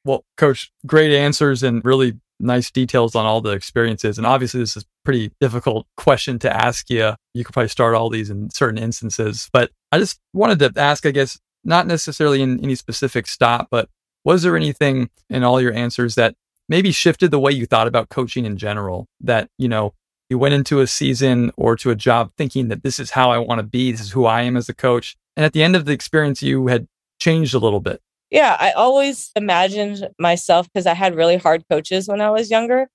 [0.04, 4.18] Well, coach, great answers and really nice details on all the experiences.
[4.18, 7.14] And obviously, this is a pretty difficult question to ask you.
[7.32, 11.06] You could probably start all these in certain instances, but I just wanted to ask,
[11.06, 13.88] I guess, not necessarily in any specific stop, but
[14.24, 16.34] was there anything in all your answers that
[16.68, 19.06] maybe shifted the way you thought about coaching in general?
[19.20, 19.94] That, you know,
[20.28, 23.38] you went into a season or to a job thinking that this is how I
[23.38, 25.16] want to be, this is who I am as a coach.
[25.36, 26.88] And at the end of the experience, you had
[27.20, 28.00] changed a little bit.
[28.32, 32.88] Yeah, I always imagined myself because I had really hard coaches when I was younger,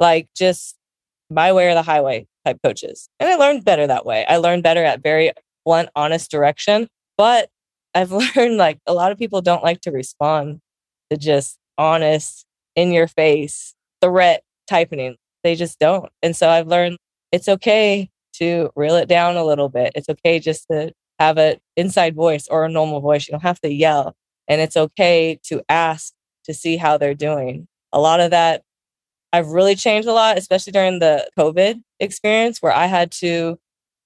[0.00, 0.76] like just
[1.30, 3.08] my way or the highway type coaches.
[3.20, 4.26] And I learned better that way.
[4.26, 5.30] I learned better at very
[5.70, 6.88] blunt, honest direction.
[7.16, 7.48] But
[7.94, 10.58] I've learned like a lot of people don't like to respond
[11.10, 15.16] to just honest, in your face, threat typing.
[15.44, 16.10] They just don't.
[16.22, 16.96] And so I've learned
[17.30, 19.92] it's okay to reel it down a little bit.
[19.94, 23.28] It's okay just to have an inside voice or a normal voice.
[23.28, 24.14] You don't have to yell.
[24.48, 26.12] And it's okay to ask
[26.44, 27.68] to see how they're doing.
[27.92, 28.62] A lot of that,
[29.32, 33.58] I've really changed a lot, especially during the COVID experience where I had to.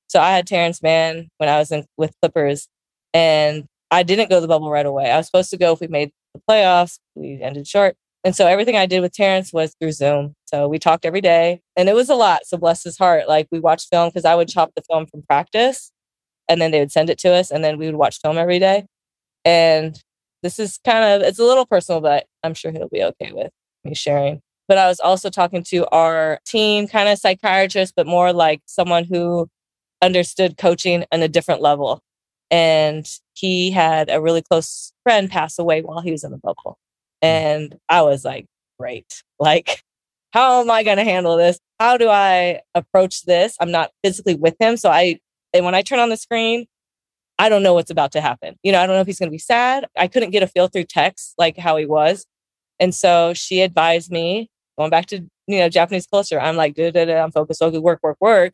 [0.08, 2.68] So I had Terance Mann when I was in with Clippers,
[3.12, 5.10] and I didn't go the bubble right away.
[5.10, 6.98] I was supposed to go if we made the playoffs.
[7.14, 7.96] We ended short.
[8.24, 10.34] And so everything I did with Terance was through Zoom.
[10.46, 12.46] So we talked every day and it was a lot.
[12.46, 13.28] So bless his heart.
[13.28, 15.92] Like we watched film because I would chop the film from practice
[16.48, 18.58] and then they would send it to us and then we would watch film every
[18.58, 18.86] day.
[19.44, 20.00] And
[20.42, 23.50] this is kind of, it's a little personal, but I'm sure he'll be okay with
[23.84, 24.40] me sharing.
[24.68, 29.04] But I was also talking to our team, kind of psychiatrist, but more like someone
[29.04, 29.48] who
[30.04, 32.00] understood coaching on a different level.
[32.50, 36.78] And he had a really close friend pass away while he was in the bubble.
[37.22, 37.26] Hmm.
[37.26, 38.46] And I was like,
[38.78, 39.22] great.
[39.38, 39.82] Like,
[40.32, 41.58] how am I going to handle this?
[41.80, 43.56] How do I approach this?
[43.60, 44.76] I'm not physically with him.
[44.76, 45.18] So I,
[45.52, 46.66] and when I turn on the screen,
[47.38, 48.56] I don't know what's about to happen.
[48.62, 49.86] You know, I don't know if he's going to be sad.
[49.96, 52.26] I couldn't get a feel through text like how he was.
[52.78, 57.32] And so she advised me, going back to, you know, Japanese culture, I'm like, I'm
[57.32, 58.52] focused, okay, work, work, work.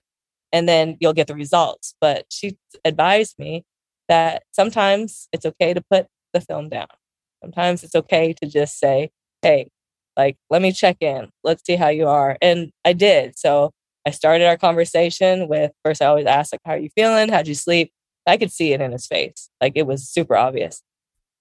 [0.52, 1.94] And then you'll get the results.
[2.00, 3.64] But she advised me
[4.08, 6.88] that sometimes it's okay to put the film down.
[7.42, 9.10] Sometimes it's okay to just say,
[9.42, 9.68] hey,
[10.16, 11.30] Like, let me check in.
[11.44, 12.36] Let's see how you are.
[12.42, 13.38] And I did.
[13.38, 13.70] So
[14.06, 17.28] I started our conversation with first, I always ask, like, how are you feeling?
[17.28, 17.92] How'd you sleep?
[18.26, 19.50] I could see it in his face.
[19.60, 20.82] Like, it was super obvious.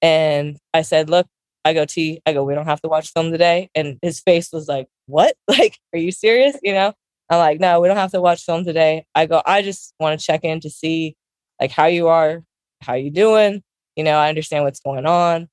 [0.01, 1.27] And I said, look,
[1.65, 3.69] I go, T, I go, we don't have to watch film today.
[3.75, 5.35] And his face was like, what?
[5.49, 6.57] Like, are you serious?
[6.63, 6.93] You know?
[7.29, 9.05] I'm like, no, we don't have to watch film today.
[9.13, 11.15] I go, I just want to check in to see
[11.59, 12.43] like how you are,
[12.81, 13.61] how you doing.
[13.95, 15.47] You know, I understand what's going on.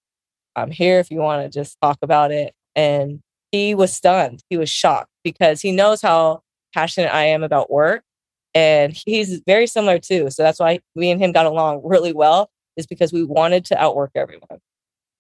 [0.55, 2.55] I'm here if you want to just talk about it.
[2.75, 3.21] And
[3.53, 4.43] he was stunned.
[4.49, 6.43] He was shocked because he knows how
[6.75, 8.03] passionate I am about work.
[8.55, 10.31] And he's very similar too.
[10.31, 13.79] So that's why me and him got along really well, is because we wanted to
[13.79, 14.61] outwork everyone.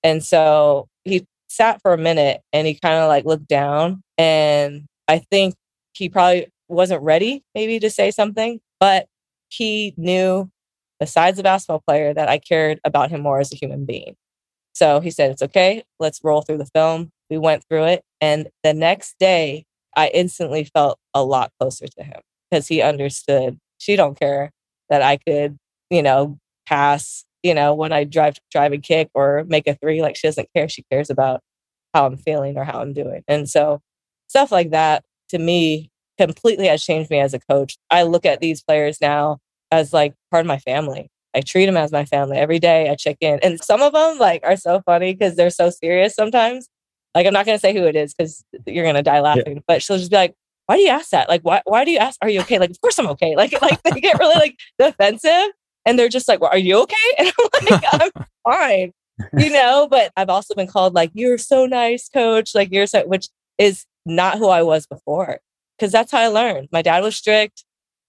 [0.03, 4.03] And so he sat for a minute and he kind of like looked down.
[4.17, 5.55] And I think
[5.97, 9.07] he probably wasn't ready maybe to say something, but
[9.49, 10.51] he knew
[10.99, 14.17] besides the basketball player that I cared about him more as a human being.
[14.73, 15.85] So he said, It's okay.
[15.99, 17.11] Let's roll through the film.
[17.31, 18.03] We went through it.
[18.21, 19.65] And the next day,
[19.97, 24.51] I instantly felt a lot closer to him because he understood she don't care
[24.91, 25.57] that I could,
[25.91, 30.03] you know, pass, you know, when I drive drive and kick or make a three.
[30.03, 30.69] Like she doesn't care.
[30.69, 31.41] She cares about
[31.95, 33.23] how I'm feeling or how I'm doing.
[33.27, 33.81] And so
[34.29, 37.77] stuff like that to me completely has changed me as a coach.
[37.91, 39.39] I look at these players now
[39.71, 41.11] as like part of my family.
[41.35, 42.89] I treat them as my family every day.
[42.89, 46.15] I check in, and some of them like are so funny because they're so serious
[46.15, 46.69] sometimes.
[47.15, 49.57] Like I'm not gonna say who it is because you're gonna die laughing.
[49.57, 49.63] Yeah.
[49.67, 50.35] But she'll just be like,
[50.67, 51.29] "Why do you ask that?
[51.29, 51.61] Like, why?
[51.65, 52.19] Why do you ask?
[52.23, 52.59] Are you okay?
[52.59, 53.37] Like, of course I'm okay.
[53.37, 55.51] Like, like they get really like defensive,
[55.85, 58.11] and they're just like, well, "Are you okay?" And I'm like, "I'm
[58.45, 58.93] fine."
[59.39, 63.07] You know, but I've also been called like, "You're so nice, coach." Like, you're so,
[63.07, 65.41] which is not who I was before
[65.77, 66.69] because that's how I learned.
[66.73, 67.65] My dad was strict.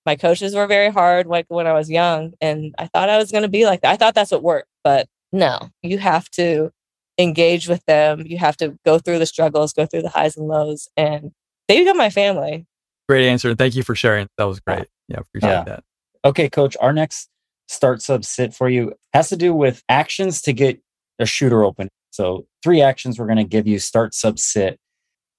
[0.05, 2.33] My coaches were very hard like when I was young.
[2.39, 3.91] And I thought I was going to be like that.
[3.91, 4.69] I thought that's what worked.
[4.83, 6.71] But no, you have to
[7.17, 8.23] engage with them.
[8.25, 10.87] You have to go through the struggles, go through the highs and lows.
[10.95, 11.31] And
[11.67, 12.65] they become my family.
[13.09, 13.53] Great answer.
[13.55, 14.27] Thank you for sharing.
[14.37, 14.87] That was great.
[15.07, 15.63] Yeah, appreciate yeah.
[15.63, 15.83] that.
[16.23, 16.77] Okay, coach.
[16.79, 17.29] Our next
[17.67, 20.79] start sub sit for you has to do with actions to get
[21.19, 21.89] a shooter open.
[22.11, 24.79] So, three actions we're going to give you start sub sit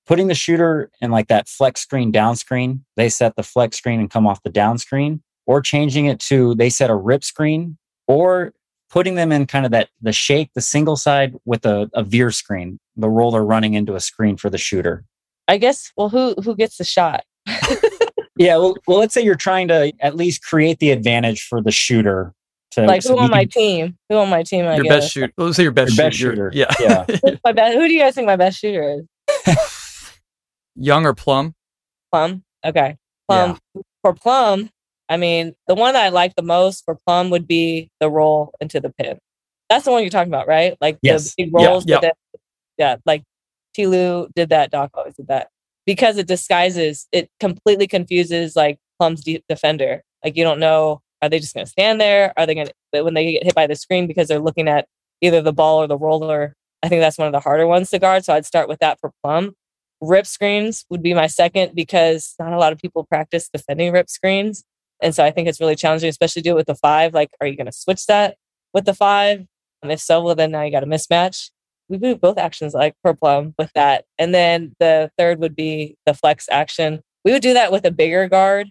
[0.09, 4.01] putting the shooter in like that flex screen down screen, they set the flex screen
[4.01, 7.77] and come off the down screen, or changing it to they set a rip screen,
[8.09, 8.55] or
[8.90, 12.31] putting them in kind of that the shake, the single side with a, a veer
[12.31, 15.05] screen, the roller running into a screen for the shooter.
[15.47, 17.25] I guess well who who gets the shot?
[18.37, 21.71] yeah, well, well let's say you're trying to at least create the advantage for the
[21.71, 22.33] shooter
[22.73, 23.99] to, like who on my can, team?
[24.09, 24.66] Who on my team?
[24.66, 25.05] I your guess.
[25.05, 25.33] best shooter.
[25.37, 26.51] Let's say your best, your shooter.
[26.51, 26.77] best shooter.
[26.81, 27.37] Yeah, yeah.
[27.44, 29.05] my best, who do you guys think my best shooter
[29.47, 29.75] is?
[30.79, 31.55] Young or Plum?
[32.12, 32.45] Plum.
[32.64, 32.97] Okay.
[33.29, 33.59] Plum.
[33.75, 33.83] Yeah.
[34.03, 34.71] For Plum,
[35.09, 38.53] I mean, the one that I like the most for Plum would be the roll
[38.61, 39.19] into the pin.
[39.69, 40.77] That's the one you're talking about, right?
[40.81, 41.35] Like yes.
[41.35, 41.85] the big rolls.
[41.87, 42.01] Yeah.
[42.03, 42.19] Yep.
[42.79, 42.97] yeah.
[43.05, 43.25] Like
[43.77, 44.71] Ty Lue did that.
[44.71, 45.49] Doc always did that
[45.85, 47.07] because it disguises.
[47.12, 50.03] It completely confuses like Plum's de- defender.
[50.25, 51.03] Like you don't know.
[51.21, 52.33] Are they just going to stand there?
[52.37, 54.87] Are they going to when they get hit by the screen because they're looking at
[55.21, 56.55] either the ball or the roller?
[56.83, 58.25] I think that's one of the harder ones to guard.
[58.25, 59.55] So I'd start with that for Plum.
[60.01, 64.09] Rip screens would be my second because not a lot of people practice defending rip
[64.09, 64.65] screens.
[65.03, 67.15] And so I think it's really challenging, especially do it with the five.
[67.15, 68.37] Like, are you going to switch that
[68.75, 69.45] with the five?
[69.83, 71.51] And if so, well, then now you got a mismatch.
[71.89, 74.05] We do both actions like per plum with that.
[74.19, 77.01] And then the third would be the flex action.
[77.25, 78.69] We would do that with a bigger guard,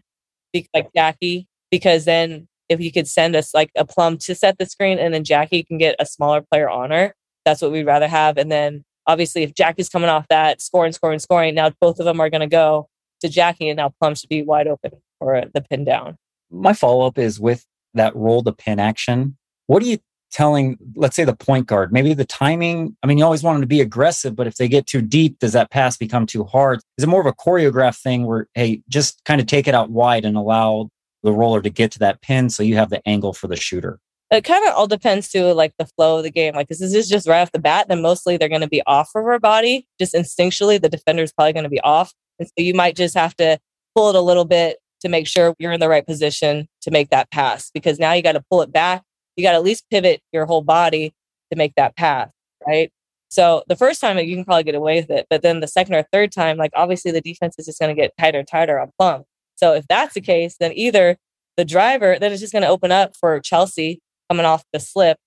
[0.74, 4.66] like Jackie, because then if you could send us like a plum to set the
[4.66, 8.08] screen and then Jackie can get a smaller player on her, that's what we'd rather
[8.08, 8.38] have.
[8.38, 12.20] And then obviously if Jackie's coming off that scoring, scoring, scoring, now both of them
[12.20, 12.90] are going to go
[13.22, 16.18] to Jackie and now Plum should be wide open for the pin down.
[16.52, 19.38] My follow up is with that roll the pin action.
[19.66, 19.98] What are you
[20.32, 22.96] telling, let's say the point guard, maybe the timing?
[23.02, 25.40] I mean, you always want them to be aggressive, but if they get too deep,
[25.40, 26.80] does that pass become too hard?
[26.98, 29.90] Is it more of a choreographed thing where, hey, just kind of take it out
[29.90, 30.90] wide and allow
[31.24, 34.00] the roller to get to that pin so you have the angle for the shooter?
[34.32, 36.54] It kind of all depends to like the flow of the game.
[36.54, 39.10] Like, this is just right off the bat, then mostly they're going to be off
[39.16, 39.88] of her body.
[40.00, 42.14] Just instinctually, the defender is probably going to be off.
[42.40, 43.58] And so you might just have to
[43.96, 47.10] pull it a little bit to make sure you're in the right position to make
[47.10, 49.04] that pass because now you got to pull it back.
[49.36, 51.14] You got to at least pivot your whole body
[51.52, 52.30] to make that pass,
[52.68, 52.92] right?
[53.30, 55.96] So the first time you can probably get away with it, but then the second
[55.96, 58.80] or third time, like obviously the defense is just going to get tighter and tighter
[58.80, 59.24] on Plum.
[59.56, 61.18] So if that's the case, then either
[61.56, 65.18] the driver, then it's just going to open up for Chelsea coming off the slip.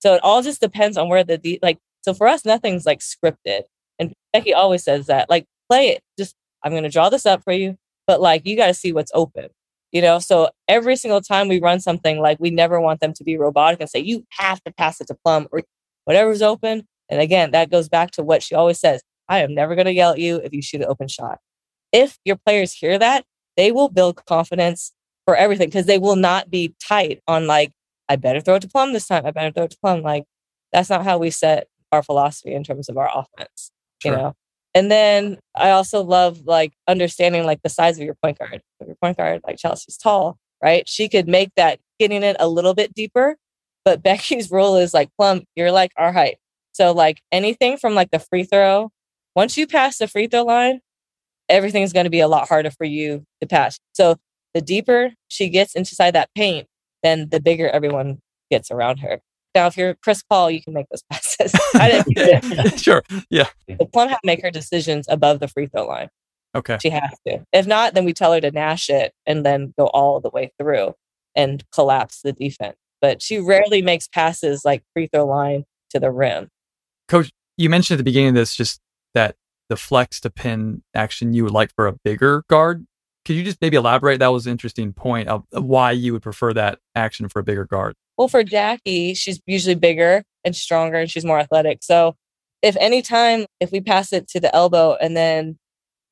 [0.00, 1.78] So it all just depends on where the de- like.
[2.02, 3.62] So for us, nothing's like scripted.
[3.98, 6.02] And Becky always says that, like, play it.
[6.18, 8.92] Just I'm going to draw this up for you, but like you got to see
[8.92, 9.48] what's open.
[9.92, 13.24] You know, so every single time we run something, like we never want them to
[13.24, 15.62] be robotic and say you have to pass it to Plum or
[16.04, 16.86] whatever's open.
[17.08, 19.92] And again, that goes back to what she always says: I am never going to
[19.92, 21.38] yell at you if you shoot an open shot.
[21.92, 23.24] If your players hear that,
[23.56, 24.92] they will build confidence
[25.24, 27.72] for everything because they will not be tight on like,
[28.08, 29.26] I better throw it to Plum this time.
[29.26, 30.02] I better throw it to Plum.
[30.02, 30.24] Like,
[30.72, 33.70] that's not how we set our philosophy in terms of our offense,
[34.02, 34.12] sure.
[34.12, 34.34] you know?
[34.74, 38.60] And then I also love like understanding like the size of your point guard.
[38.80, 40.86] If your point guard, like Chelsea's tall, right?
[40.86, 43.36] She could make that getting it a little bit deeper.
[43.86, 46.36] But Becky's rule is like, Plum, you're like our height.
[46.72, 48.90] So like anything from like the free throw,
[49.34, 50.80] once you pass the free throw line,
[51.48, 53.78] everything's going to be a lot harder for you to pass.
[53.94, 54.16] So
[54.52, 56.66] the deeper she gets inside that paint,
[57.06, 58.18] then the bigger everyone
[58.50, 59.20] gets around her.
[59.54, 61.52] Now, if you're Chris Paul, you can make those passes.
[62.82, 63.02] sure.
[63.30, 63.48] Yeah.
[63.66, 66.08] The Plum has to make her decisions above the free throw line.
[66.54, 66.78] Okay.
[66.80, 67.44] She has to.
[67.52, 70.52] If not, then we tell her to nash it and then go all the way
[70.58, 70.94] through
[71.34, 72.76] and collapse the defense.
[73.00, 76.48] But she rarely makes passes like free throw line to the rim.
[77.08, 78.80] Coach, you mentioned at the beginning of this just
[79.14, 79.36] that
[79.68, 82.86] the flex to pin action you would like for a bigger guard.
[83.26, 84.20] Could you just maybe elaborate?
[84.20, 87.64] That was an interesting point of why you would prefer that action for a bigger
[87.64, 87.94] guard.
[88.16, 91.80] Well, for Jackie, she's usually bigger and stronger and she's more athletic.
[91.82, 92.14] So
[92.62, 95.58] if any time if we pass it to the elbow and then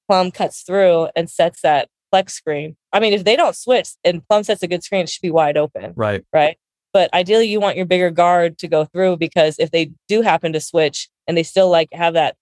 [0.09, 2.77] Plum cuts through and sets that flex screen.
[2.93, 5.31] I mean, if they don't switch and Plum sets a good screen, it should be
[5.31, 5.93] wide open.
[5.97, 6.25] Right.
[6.33, 6.59] Right.
[6.93, 10.53] But ideally, you want your bigger guard to go through because if they do happen
[10.53, 12.37] to switch and they still like have that,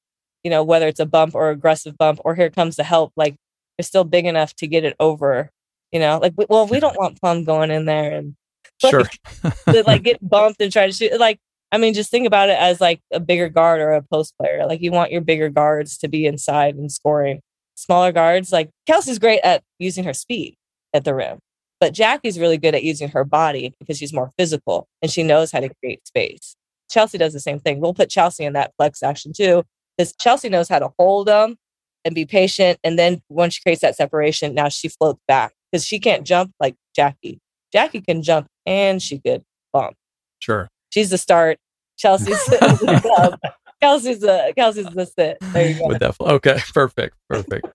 [0.45, 3.37] you know, whether it's a bump or aggressive bump or here comes the help, like
[3.77, 5.51] they're still big enough to get it over.
[5.91, 8.35] You know, like well, we don't want Plum going in there and
[8.81, 9.05] sure
[9.69, 11.19] to, like get bumped and try to shoot.
[11.19, 11.39] Like
[11.71, 14.67] I mean, just think about it as like a bigger guard or a post player.
[14.67, 17.41] Like you want your bigger guards to be inside and scoring.
[17.75, 20.55] Smaller guards, like Kelsey's great at using her speed
[20.93, 21.39] at the rim.
[21.81, 25.51] But Jackie's really good at using her body because she's more physical and she knows
[25.51, 26.55] how to create space.
[26.91, 27.81] Chelsea does the same thing.
[27.81, 29.65] We'll put Chelsea in that flex action too,
[29.97, 31.57] because Chelsea knows how to hold them
[32.05, 32.79] and be patient.
[32.85, 36.53] And then once she creates that separation, now she floats back because she can't jump
[36.61, 37.41] like Jackie.
[37.73, 39.95] Jackie can jump and she could bump.
[40.41, 40.69] Sure.
[40.91, 41.59] She's the start.
[41.97, 43.38] Chelsea's the club.
[43.83, 45.38] Kelsey's the Kelsey's the sit.
[45.41, 45.88] There you go.
[45.88, 47.67] With that, okay, perfect, perfect,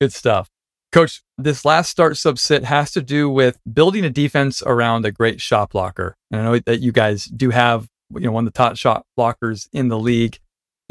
[0.00, 0.48] good stuff.
[0.90, 5.12] Coach, this last start sub sit has to do with building a defense around a
[5.12, 6.16] great shot blocker.
[6.30, 9.04] And I know that you guys do have, you know, one of the top shot
[9.18, 10.38] blockers in the league.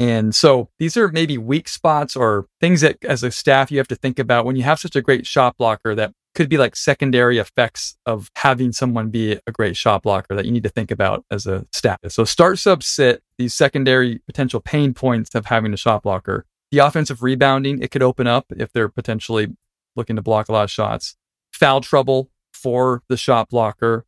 [0.00, 3.88] And so these are maybe weak spots or things that as a staff you have
[3.88, 6.76] to think about when you have such a great shot blocker that could be like
[6.76, 10.92] secondary effects of having someone be a great shot blocker that you need to think
[10.92, 11.98] about as a staff.
[12.08, 16.46] So start sub sit, these secondary potential pain points of having a shot blocker.
[16.70, 19.48] The offensive rebounding, it could open up if they're potentially
[19.96, 21.16] looking to block a lot of shots,
[21.50, 24.04] foul trouble for the shot blocker,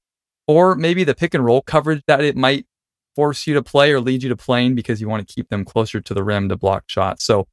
[0.47, 2.67] or maybe the pick and roll coverage that it might
[3.21, 5.63] force you to play or lead you to playing because you want to keep them
[5.63, 7.23] closer to the rim to block shots.
[7.23, 7.47] So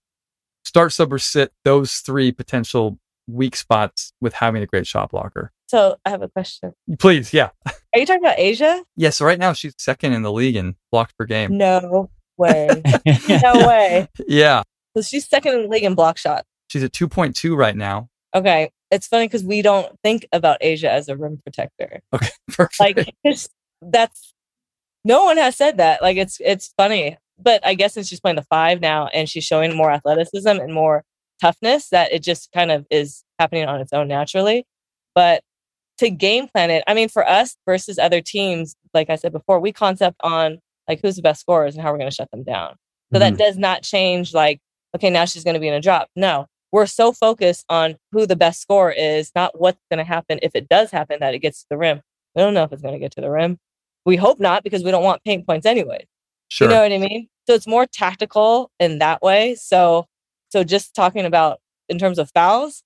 [0.64, 5.52] start, sub, or sit, those three potential weak spots with having a great shot blocker.
[5.68, 6.72] So I have a question.
[7.00, 7.50] Please, yeah.
[7.68, 8.82] Are you talking about A'ja?
[8.96, 11.58] Yeah, so right now she's second in the league in blocks per game.
[11.58, 12.70] No way.
[13.28, 14.08] no way.
[14.26, 14.64] Yeah.
[14.96, 16.46] So she's second in the league in block shot.
[16.70, 18.08] She's at 2.2 right now.
[18.34, 18.72] Okay.
[18.90, 22.00] It's funny because we don't think about A'ja as a rim protector.
[22.14, 22.30] Okay.
[22.48, 22.80] Perfect.
[22.80, 23.14] Like
[23.82, 24.34] that's
[25.08, 26.02] no one has said that.
[26.02, 27.18] Like it's it's funny.
[27.40, 30.74] But I guess since she's playing the five now and she's showing more athleticism and
[30.74, 31.04] more
[31.40, 34.66] toughness, that it just kind of is happening on its own naturally.
[35.16, 35.44] But
[36.00, 39.60] to game plan it, I mean, for us versus other teams, like I said before,
[39.60, 42.44] we concept on like who's the best scorers and how we're going to shut them
[42.44, 42.76] down.
[43.14, 43.36] So mm-hmm.
[43.36, 44.60] that does not change like,
[44.96, 46.10] okay, now she's going to be in a drop.
[46.16, 50.40] No, we're so focused on who the best scorer is, not what's going to happen
[50.42, 52.02] if it does happen that it gets to the rim.
[52.36, 53.58] We don't know if it's going to get to the rim.
[54.08, 56.08] We hope not because we don't want paint points anyway.
[56.50, 56.68] Sure.
[56.68, 57.28] You know what I mean?
[57.46, 59.54] So it's more tactical in that way.
[59.54, 60.08] So,
[60.50, 62.82] so just talking about in terms of fouls,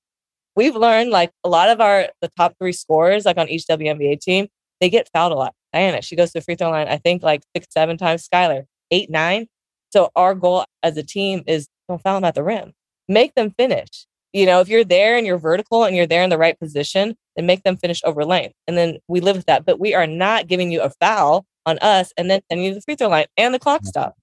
[0.56, 4.20] we've learned like a lot of our the top three scorers, like on each WNBA
[4.20, 4.48] team,
[4.82, 5.54] they get fouled a lot.
[5.72, 8.28] Diana, she goes to the free throw line, I think like six, seven times.
[8.28, 9.48] Skylar, eight, nine.
[9.94, 12.74] So our goal as a team is don't foul them at the rim
[13.12, 14.08] make them finish.
[14.34, 17.16] You know, if you're there and you're vertical and you're there in the right position,
[17.36, 18.56] then make them finish over length.
[18.68, 19.66] And then we live with that.
[19.66, 22.82] But we are not giving you a foul on us and then sending you the
[22.82, 23.90] free throw line and the clock mm-hmm.
[23.90, 24.16] stop.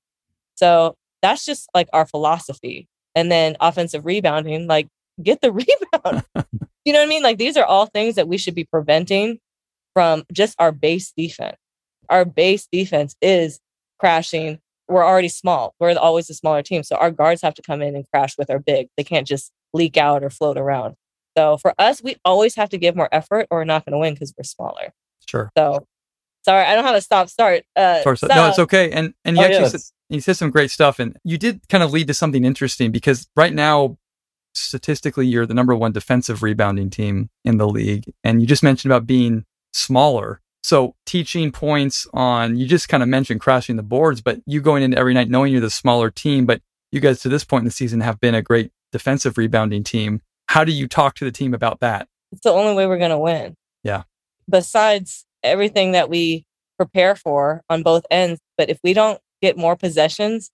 [0.55, 2.89] So that's just like our philosophy.
[3.15, 4.89] And then offensive rebounding, like
[5.23, 6.25] get the rebound.
[6.85, 7.23] you know what I mean?
[7.23, 9.39] Like these are all things that we should be preventing
[9.95, 11.57] from just our base defense.
[12.09, 13.61] Our base defense is
[13.99, 15.75] crashing we're already small.
[15.79, 16.83] We're always a smaller team.
[16.83, 18.89] So our guards have to come in and crash with our big.
[18.97, 20.95] They can't just leak out or float around.
[21.37, 23.99] So for us, we always have to give more effort or we're not going to
[23.99, 24.93] win because we're smaller.
[25.27, 25.51] Sure.
[25.57, 25.87] So
[26.45, 27.65] Sorry, I don't have a stop start.
[27.77, 28.31] Uh, stop.
[28.31, 28.91] no, it's okay.
[28.91, 31.61] And and you Oh, actually yeah, said, you said some great stuff, and you did
[31.69, 33.99] kind of lead to something interesting because right now,
[34.55, 38.91] statistically, you're the number one defensive rebounding team in the league, and you just mentioned
[38.91, 40.41] about being smaller.
[40.63, 44.83] So teaching points on you just kind of mentioned crashing the boards, but you going
[44.83, 46.63] into every night knowing you're the smaller team, but
[46.93, 50.23] you guys to this point in the season have been a great defensive rebounding team.
[50.49, 52.09] How do you talk to the team about that?
[52.33, 53.57] it's the only way we're going to win.
[53.83, 54.03] Yeah.
[54.49, 56.45] Besides everything that we
[56.77, 60.51] prepare for on both ends, but if we don't get more possessions,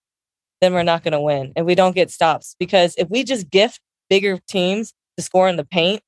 [0.60, 1.52] then we're not going to win.
[1.56, 5.56] And we don't get stops because if we just gift bigger teams to score in
[5.56, 6.02] the paint,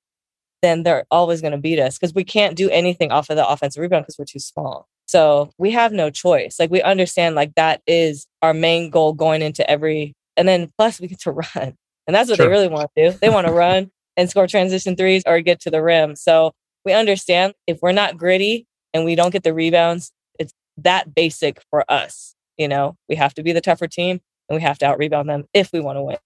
[0.63, 3.47] then they're always going to beat us because we can't do anything off of the
[3.47, 4.89] offensive rebound because we're too small.
[5.07, 6.59] So we have no choice.
[6.59, 11.01] Like we understand like that is our main goal going into every and then plus
[11.01, 11.77] we get to run.
[12.07, 12.47] And that's what Sure.
[12.47, 13.19] they really want to do.
[13.19, 16.17] They want to run and score transition threes or get to the rim.
[16.17, 16.53] So
[16.85, 21.63] we understand if we're not gritty and we don't get the rebounds, it's that basic
[21.71, 22.35] for us.
[22.57, 25.29] You know, we have to be the tougher team and we have to out rebound
[25.29, 26.19] them if we want to win.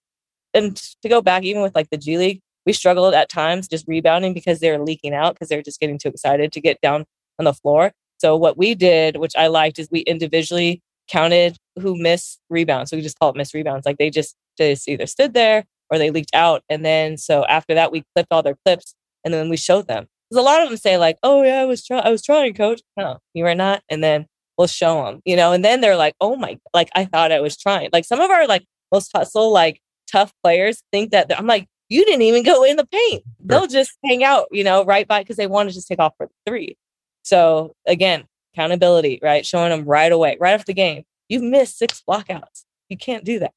[0.52, 3.86] And to go back, even with like the G League, we struggled at times just
[3.88, 7.06] rebounding because they're leaking out because they're just getting too excited to get down
[7.38, 7.92] on the floor.
[8.18, 12.90] So what we did, which I liked, is we individually counted who missed rebounds.
[12.90, 13.86] So we just call it missed rebounds.
[13.86, 14.36] Like they just
[14.68, 16.62] just either stood there or they leaked out.
[16.68, 18.94] And then so after that, we clipped all their clips
[19.24, 20.08] and then we showed them.
[20.28, 22.54] Because a lot of them say like, "Oh yeah, I was trying, I was trying,
[22.54, 23.82] coach." No, you were not.
[23.88, 25.52] And then we'll show them, you know.
[25.52, 27.90] And then they're like, "Oh my!" Like I thought I was trying.
[27.92, 29.80] Like some of our like most hustle, like
[30.11, 33.24] tough players think that I'm like, you didn't even go in the paint.
[33.40, 36.14] They'll just hang out, you know, right by because they want to just take off
[36.16, 36.76] for the three.
[37.22, 39.44] So again, accountability, right?
[39.44, 41.04] Showing them right away, right after the game.
[41.28, 42.64] You've missed six blockouts.
[42.88, 43.52] You can't do that.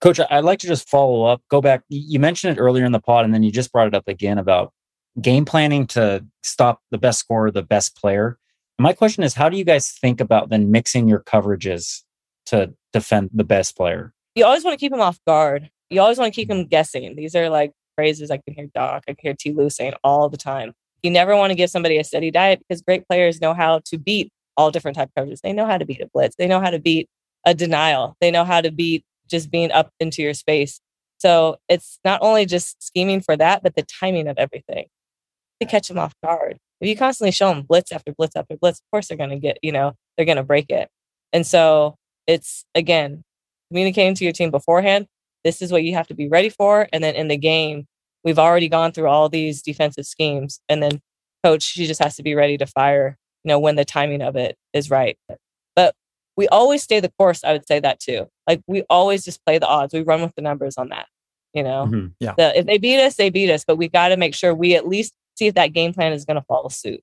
[0.00, 1.82] Coach, I'd like to just follow up, go back.
[1.88, 4.38] You mentioned it earlier in the pod, and then you just brought it up again
[4.38, 4.72] about
[5.20, 8.38] game planning to stop the best scorer, the best player.
[8.78, 12.02] My question is, how do you guys think about then mixing your coverages
[12.46, 14.14] to defend the best player?
[14.34, 15.70] You always want to keep them off guard.
[15.90, 16.60] You always want to keep mm-hmm.
[16.60, 17.16] them guessing.
[17.16, 20.30] These are like phrases I can hear Doc, I can hear Ty Lue saying all
[20.30, 20.72] the time.
[21.02, 23.98] You never want to give somebody a steady diet because great players know how to
[23.98, 25.40] beat all different type of coverages.
[25.42, 26.36] They know how to beat a blitz.
[26.36, 27.08] They know how to beat
[27.44, 28.16] a denial.
[28.20, 30.80] They know how to beat just being up into your space.
[31.18, 34.86] So it's not only just scheming for that, but the timing of everything
[35.60, 36.58] to catch them off guard.
[36.80, 39.38] If you constantly show them blitz after blitz after blitz, of course they're going to
[39.38, 40.88] get, you know, they're going to break it.
[41.32, 43.22] And so it's again,
[43.70, 45.06] communicating to your team beforehand.
[45.44, 46.88] This is what you have to be ready for.
[46.92, 47.86] And then in the game,
[48.24, 50.60] we've already gone through all these defensive schemes.
[50.68, 51.00] And then
[51.44, 54.36] coach, she just has to be ready to fire, you know, when the timing of
[54.36, 55.18] it is right.
[56.40, 57.44] We always stay the course.
[57.44, 58.26] I would say that too.
[58.48, 59.92] Like we always just play the odds.
[59.92, 61.06] We run with the numbers on that.
[61.52, 62.12] You know, Mhm.
[62.38, 63.62] the, if they beat us, they beat us.
[63.66, 66.24] But we got to make sure we at least see if that game plan is
[66.24, 67.02] going to follow suit.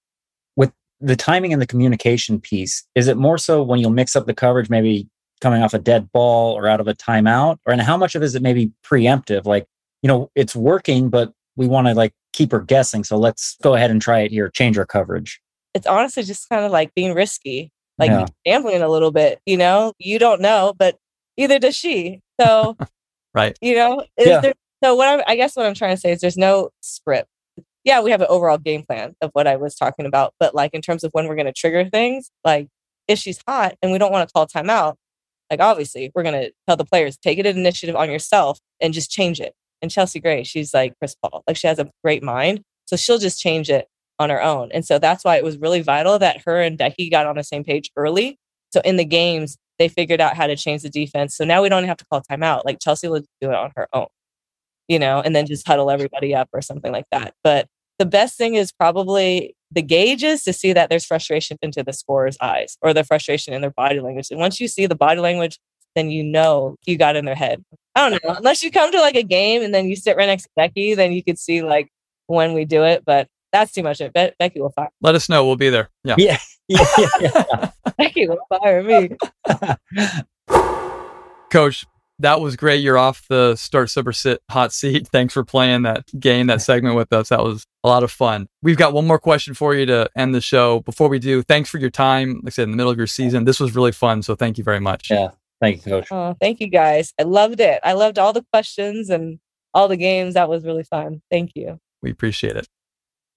[0.56, 4.26] With the timing and the communication piece, is it more so when you'll mix up
[4.26, 5.08] the coverage, maybe
[5.40, 7.60] coming off a dead ball or out of a timeout?
[7.68, 9.46] Or and how much of it is it maybe preemptive?
[9.46, 9.68] Like,
[10.02, 13.04] you know, it's working, but we want to like keep her guessing.
[13.04, 15.40] So let's go ahead and try it here, change our coverage.
[15.76, 18.26] It's honestly just kind of like being risky, like Yeah.
[18.46, 19.40] gambling a little bit.
[19.46, 20.96] You know, you don't know, but
[21.38, 22.22] either does she.
[22.40, 22.76] So
[23.34, 23.58] Right.
[23.62, 24.40] you know is Yeah.
[24.42, 27.28] there, so what I'm, i guess what i'm trying to say is there's no script
[27.84, 30.74] yeah we have an overall game plan of what i was talking about but like
[30.74, 32.68] in terms of when we're going to trigger things like
[33.08, 34.96] if she's hot and we don't want to call timeout
[35.52, 39.12] like obviously we're going to tell the players take it initiative on yourself and just
[39.12, 42.62] change it and chelsea gray she's like chris paul like she has a great mind
[42.86, 43.88] so she'll just change it
[44.20, 47.10] on her own and so that's why it was really vital that her and becky
[47.10, 48.38] got on the same page early
[48.72, 51.36] so in the games they figured out how to change the defense.
[51.36, 52.64] So now we don't have to call timeout.
[52.66, 54.08] Like Chelsea will do it on her own,
[54.88, 57.34] you know, and then just huddle everybody up or something like that.
[57.44, 57.68] But
[58.00, 62.38] the best thing is probably the gauges to see that there's frustration into the scorer's
[62.42, 64.28] eyes or the frustration in their body language.
[64.32, 65.60] And once you see the body language,
[65.96, 67.64] then you know you got in their head.
[67.96, 68.36] I don't know.
[68.36, 70.94] Unless you come to like a game and then you sit right next to Becky,
[70.94, 71.90] then you could see like
[72.28, 73.04] when we do it.
[73.04, 73.28] But
[73.60, 74.00] that's too much.
[74.00, 74.90] Be- Becky will fire.
[75.02, 75.46] Let us know.
[75.46, 75.90] We'll be there.
[76.04, 76.16] Yeah.
[76.18, 76.38] Yeah.
[77.20, 77.72] yeah.
[77.98, 79.10] Becky will fire me.
[81.50, 81.86] Coach,
[82.20, 82.82] that was great.
[82.82, 85.08] You're off the start, super sit, hot seat.
[85.08, 87.30] Thanks for playing that game, that segment with us.
[87.30, 88.48] That was a lot of fun.
[88.62, 90.82] We've got one more question for you to end the show.
[90.82, 92.42] Before we do, thanks for your time.
[92.44, 94.22] Like I said, in the middle of your season, this was really fun.
[94.24, 95.10] So thank you very much.
[95.10, 95.30] yeah.
[95.60, 96.08] Thank you, coach.
[96.12, 97.14] Oh, thank you guys.
[97.20, 97.80] I loved it.
[97.84, 99.40] I loved all the questions and
[99.74, 100.36] all the games.
[100.36, 101.24] That was really fun.
[101.32, 101.80] Thank you.
[102.04, 102.68] We appreciate it.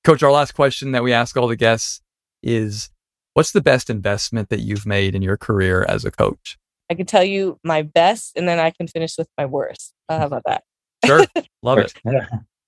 [0.02, 2.00] Coach, our last question that we ask all the guests
[2.42, 2.90] is
[3.34, 6.56] what's the best investment that you've made in your career as a coach?
[6.88, 9.92] I can tell you my best and then I can finish with my worst.
[10.08, 10.64] Uh, how about that?
[11.04, 11.26] Sure.
[11.62, 11.92] Love it.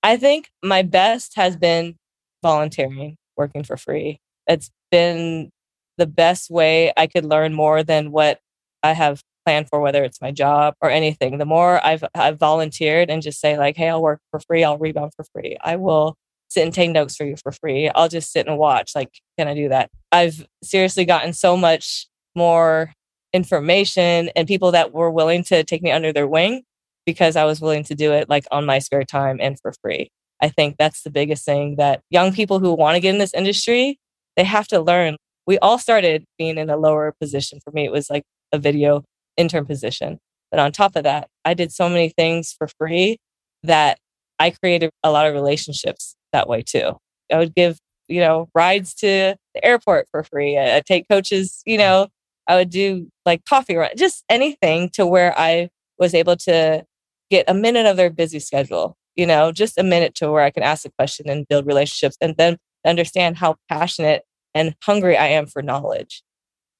[0.02, 1.96] I think my best has been
[2.42, 4.20] volunteering, working for free.
[4.46, 5.50] It's been
[5.96, 8.40] the best way I could learn more than what
[8.82, 11.38] I have planned for, whether it's my job or anything.
[11.38, 14.64] The more I've, I've volunteered and just say like, Hey, I'll work for free.
[14.64, 15.56] I'll rebound for free.
[15.62, 16.14] I will
[16.52, 17.88] sit and take notes for you for free.
[17.94, 18.92] I'll just sit and watch.
[18.94, 19.90] Like, can I do that?
[20.10, 22.92] I've seriously gotten so much more
[23.32, 26.62] information and people that were willing to take me under their wing
[27.06, 30.10] because I was willing to do it like on my spare time and for free.
[30.40, 33.34] I think that's the biggest thing that young people who want to get in this
[33.34, 33.98] industry,
[34.36, 35.16] they have to learn.
[35.46, 37.60] We all started being in a lower position.
[37.64, 39.04] For me, it was like a video
[39.36, 40.18] intern position.
[40.50, 43.18] But on top of that, I did so many things for free
[43.62, 43.98] that
[44.42, 46.96] I created a lot of relationships that way too.
[47.32, 47.78] I would give,
[48.08, 50.58] you know, rides to the airport for free.
[50.58, 52.08] I, would take coaches, you know,
[52.48, 56.84] I would do like coffee run, just anything to where I was able to
[57.30, 60.50] get a minute of their busy schedule, you know, just a minute to where I
[60.50, 64.24] can ask a question and build relationships and then understand how passionate
[64.56, 66.24] and hungry I am for knowledge.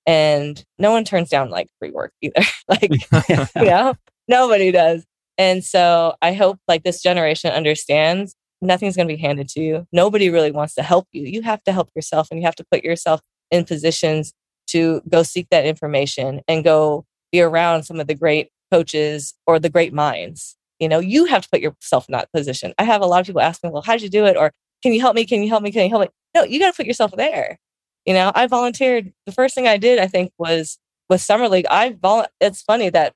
[0.04, 2.42] And no one turns down like free work either.
[2.68, 2.90] like,
[3.56, 3.94] you know,
[4.26, 5.06] nobody does.
[5.38, 9.86] And so I hope like this generation understands nothing's going to be handed to you.
[9.92, 11.24] Nobody really wants to help you.
[11.24, 13.20] You have to help yourself and you have to put yourself
[13.50, 14.32] in positions
[14.68, 19.58] to go seek that information and go be around some of the great coaches or
[19.58, 20.56] the great minds.
[20.78, 22.72] You know, you have to put yourself in that position.
[22.78, 24.36] I have a lot of people ask me, well, how'd you do it?
[24.36, 24.52] Or
[24.82, 25.24] can you help me?
[25.24, 25.72] Can you help me?
[25.72, 26.08] Can you help me?
[26.34, 27.58] No, you got to put yourself there.
[28.06, 29.12] You know, I volunteered.
[29.26, 30.78] The first thing I did, I think, was
[31.08, 31.66] with Summer League.
[31.70, 33.12] I vol- it's funny that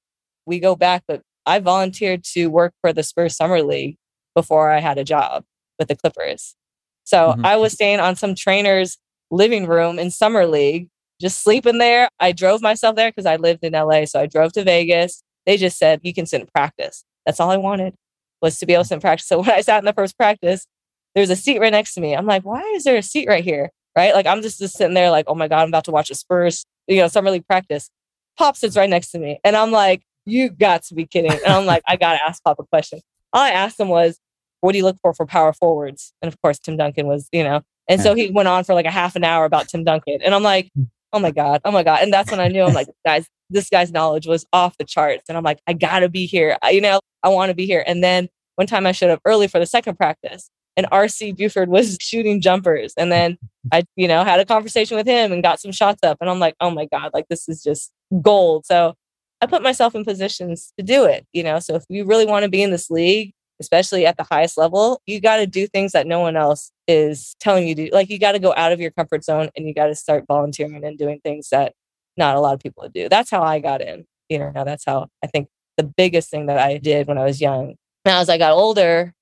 [0.46, 3.96] we go back, but I volunteered to work for the Spurs Summer League
[4.34, 5.44] before I had a job
[5.78, 6.56] with the Clippers.
[7.04, 7.46] So mm-hmm.
[7.46, 8.98] I was staying on some trainer's
[9.30, 10.88] living room in Summer League,
[11.20, 12.08] just sleeping there.
[12.20, 14.04] I drove myself there because I lived in LA.
[14.04, 15.22] So I drove to Vegas.
[15.46, 17.04] They just said, you can sit and practice.
[17.24, 17.94] That's all I wanted
[18.42, 19.28] was to be able to sit and practice.
[19.28, 20.66] So when I sat in the first practice,
[21.14, 22.14] there's a seat right next to me.
[22.14, 23.70] I'm like, why is there a seat right here?
[23.96, 24.12] Right?
[24.12, 26.14] Like I'm just, just sitting there like, oh my God, I'm about to watch the
[26.14, 27.88] Spurs, you know, summer league practice.
[28.36, 29.40] Pop sits right next to me.
[29.42, 31.32] And I'm like, you got to be kidding.
[31.32, 33.00] And I'm like, I got to ask Pop a question.
[33.32, 34.18] All I asked him was,
[34.60, 36.12] what do you look for for power forwards?
[36.20, 38.86] And of course, Tim Duncan was, you know, and so he went on for like
[38.86, 40.18] a half an hour about Tim Duncan.
[40.22, 40.84] And I'm like, hmm.
[41.12, 42.00] oh my God, oh my God.
[42.02, 45.24] And that's when I knew I'm like, guys, this guy's knowledge was off the charts.
[45.28, 46.56] And I'm like, I gotta be here.
[46.62, 47.84] I, you know, I want to be here.
[47.86, 51.68] And then one time I showed up early for the second practice and RC Buford
[51.68, 52.92] was shooting jumpers.
[52.96, 53.38] And then
[53.72, 56.18] I, you know, had a conversation with him and got some shots up.
[56.20, 58.66] And I'm like, oh my God, like this is just gold.
[58.66, 58.94] So
[59.40, 61.58] I put myself in positions to do it, you know.
[61.58, 65.00] So if you really want to be in this league, especially at the highest level,
[65.06, 67.90] you got to do things that no one else is telling you to.
[67.92, 70.24] Like you got to go out of your comfort zone and you got to start
[70.26, 71.72] volunteering and doing things that
[72.16, 73.08] not a lot of people would do.
[73.08, 74.06] That's how I got in.
[74.28, 77.40] You know, that's how I think the biggest thing that I did when I was
[77.40, 77.76] young.
[78.04, 79.12] Now, as I got older,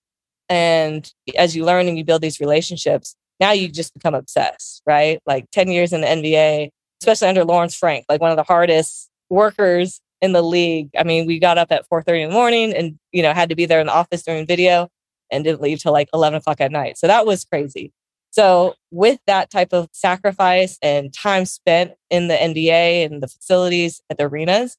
[0.48, 5.20] and as you learn and you build these relationships, now you just become obsessed, right?
[5.26, 6.70] Like 10 years in the NBA,
[7.02, 10.90] especially under Lawrence Frank, like one of the hardest workers in the league.
[10.98, 13.56] I mean, we got up at 4:30 in the morning and you know had to
[13.56, 14.88] be there in the office during video
[15.30, 16.96] and didn't leave till like 11 o'clock at night.
[16.98, 17.92] So that was crazy.
[18.30, 24.02] So with that type of sacrifice and time spent in the NBA and the facilities
[24.10, 24.76] at the arenas,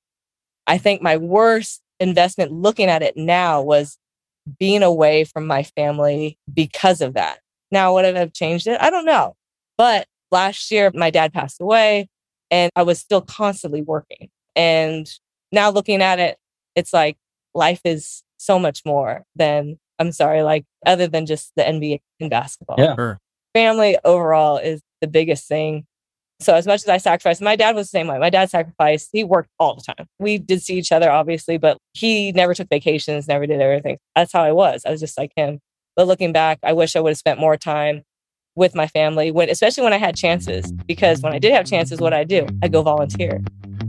[0.67, 3.97] I think my worst investment looking at it now was
[4.59, 7.39] being away from my family because of that.
[7.71, 8.79] Now, would I have changed it?
[8.81, 9.35] I don't know.
[9.77, 12.09] But last year, my dad passed away
[12.51, 14.29] and I was still constantly working.
[14.55, 15.09] And
[15.51, 16.37] now looking at it,
[16.75, 17.17] it's like
[17.53, 22.29] life is so much more than, I'm sorry, like other than just the NBA and
[22.29, 22.75] basketball.
[22.77, 22.95] Yeah.
[22.95, 23.19] Sure.
[23.53, 25.85] Family overall is the biggest thing.
[26.41, 28.19] So as much as I sacrificed, my dad was the same way.
[28.19, 29.09] My dad sacrificed.
[29.13, 30.07] He worked all the time.
[30.19, 33.97] We did see each other, obviously, but he never took vacations, never did everything.
[34.15, 34.83] That's how I was.
[34.85, 35.59] I was just like him.
[35.95, 38.03] But looking back, I wish I would have spent more time
[38.55, 40.73] with my family when, especially when I had chances.
[40.85, 43.41] Because when I did have chances, what I do, I go volunteer.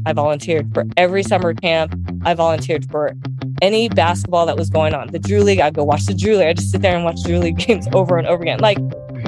[0.06, 1.92] I volunteered for every summer camp.
[2.24, 3.12] I volunteered for
[3.60, 5.08] any basketball that was going on.
[5.08, 6.46] The Drew League, I'd go watch the Drew League.
[6.46, 8.60] I'd just sit there and watch Drew League games over and over again.
[8.60, 8.78] Like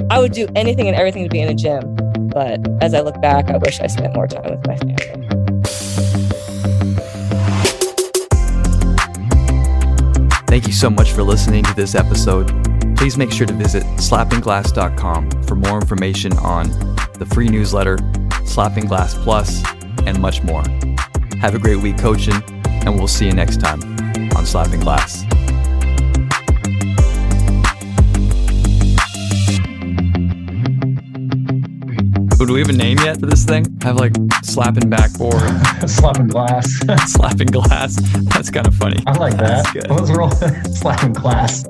[0.09, 1.97] I would do anything and everything to be in a gym.
[2.29, 4.95] But as I look back, I wish I spent more time with my family.
[10.47, 12.47] Thank you so much for listening to this episode.
[12.95, 16.69] Please make sure to visit slappingglass.com for more information on
[17.15, 17.97] the free newsletter,
[18.45, 19.61] Slapping Glass Plus,
[20.07, 20.63] and much more.
[21.41, 23.81] Have a great week coaching, and we'll see you next time
[24.35, 25.25] on Slapping Glass.
[32.49, 33.63] do we have a name yet for this thing?
[33.83, 35.39] Have like slapping backboard,
[35.87, 36.67] slapping glass,
[37.05, 37.95] slapping glass.
[38.33, 39.03] That's kind of funny.
[39.05, 39.87] I like that.
[39.87, 40.31] Let's roll
[40.73, 41.63] slapping glass.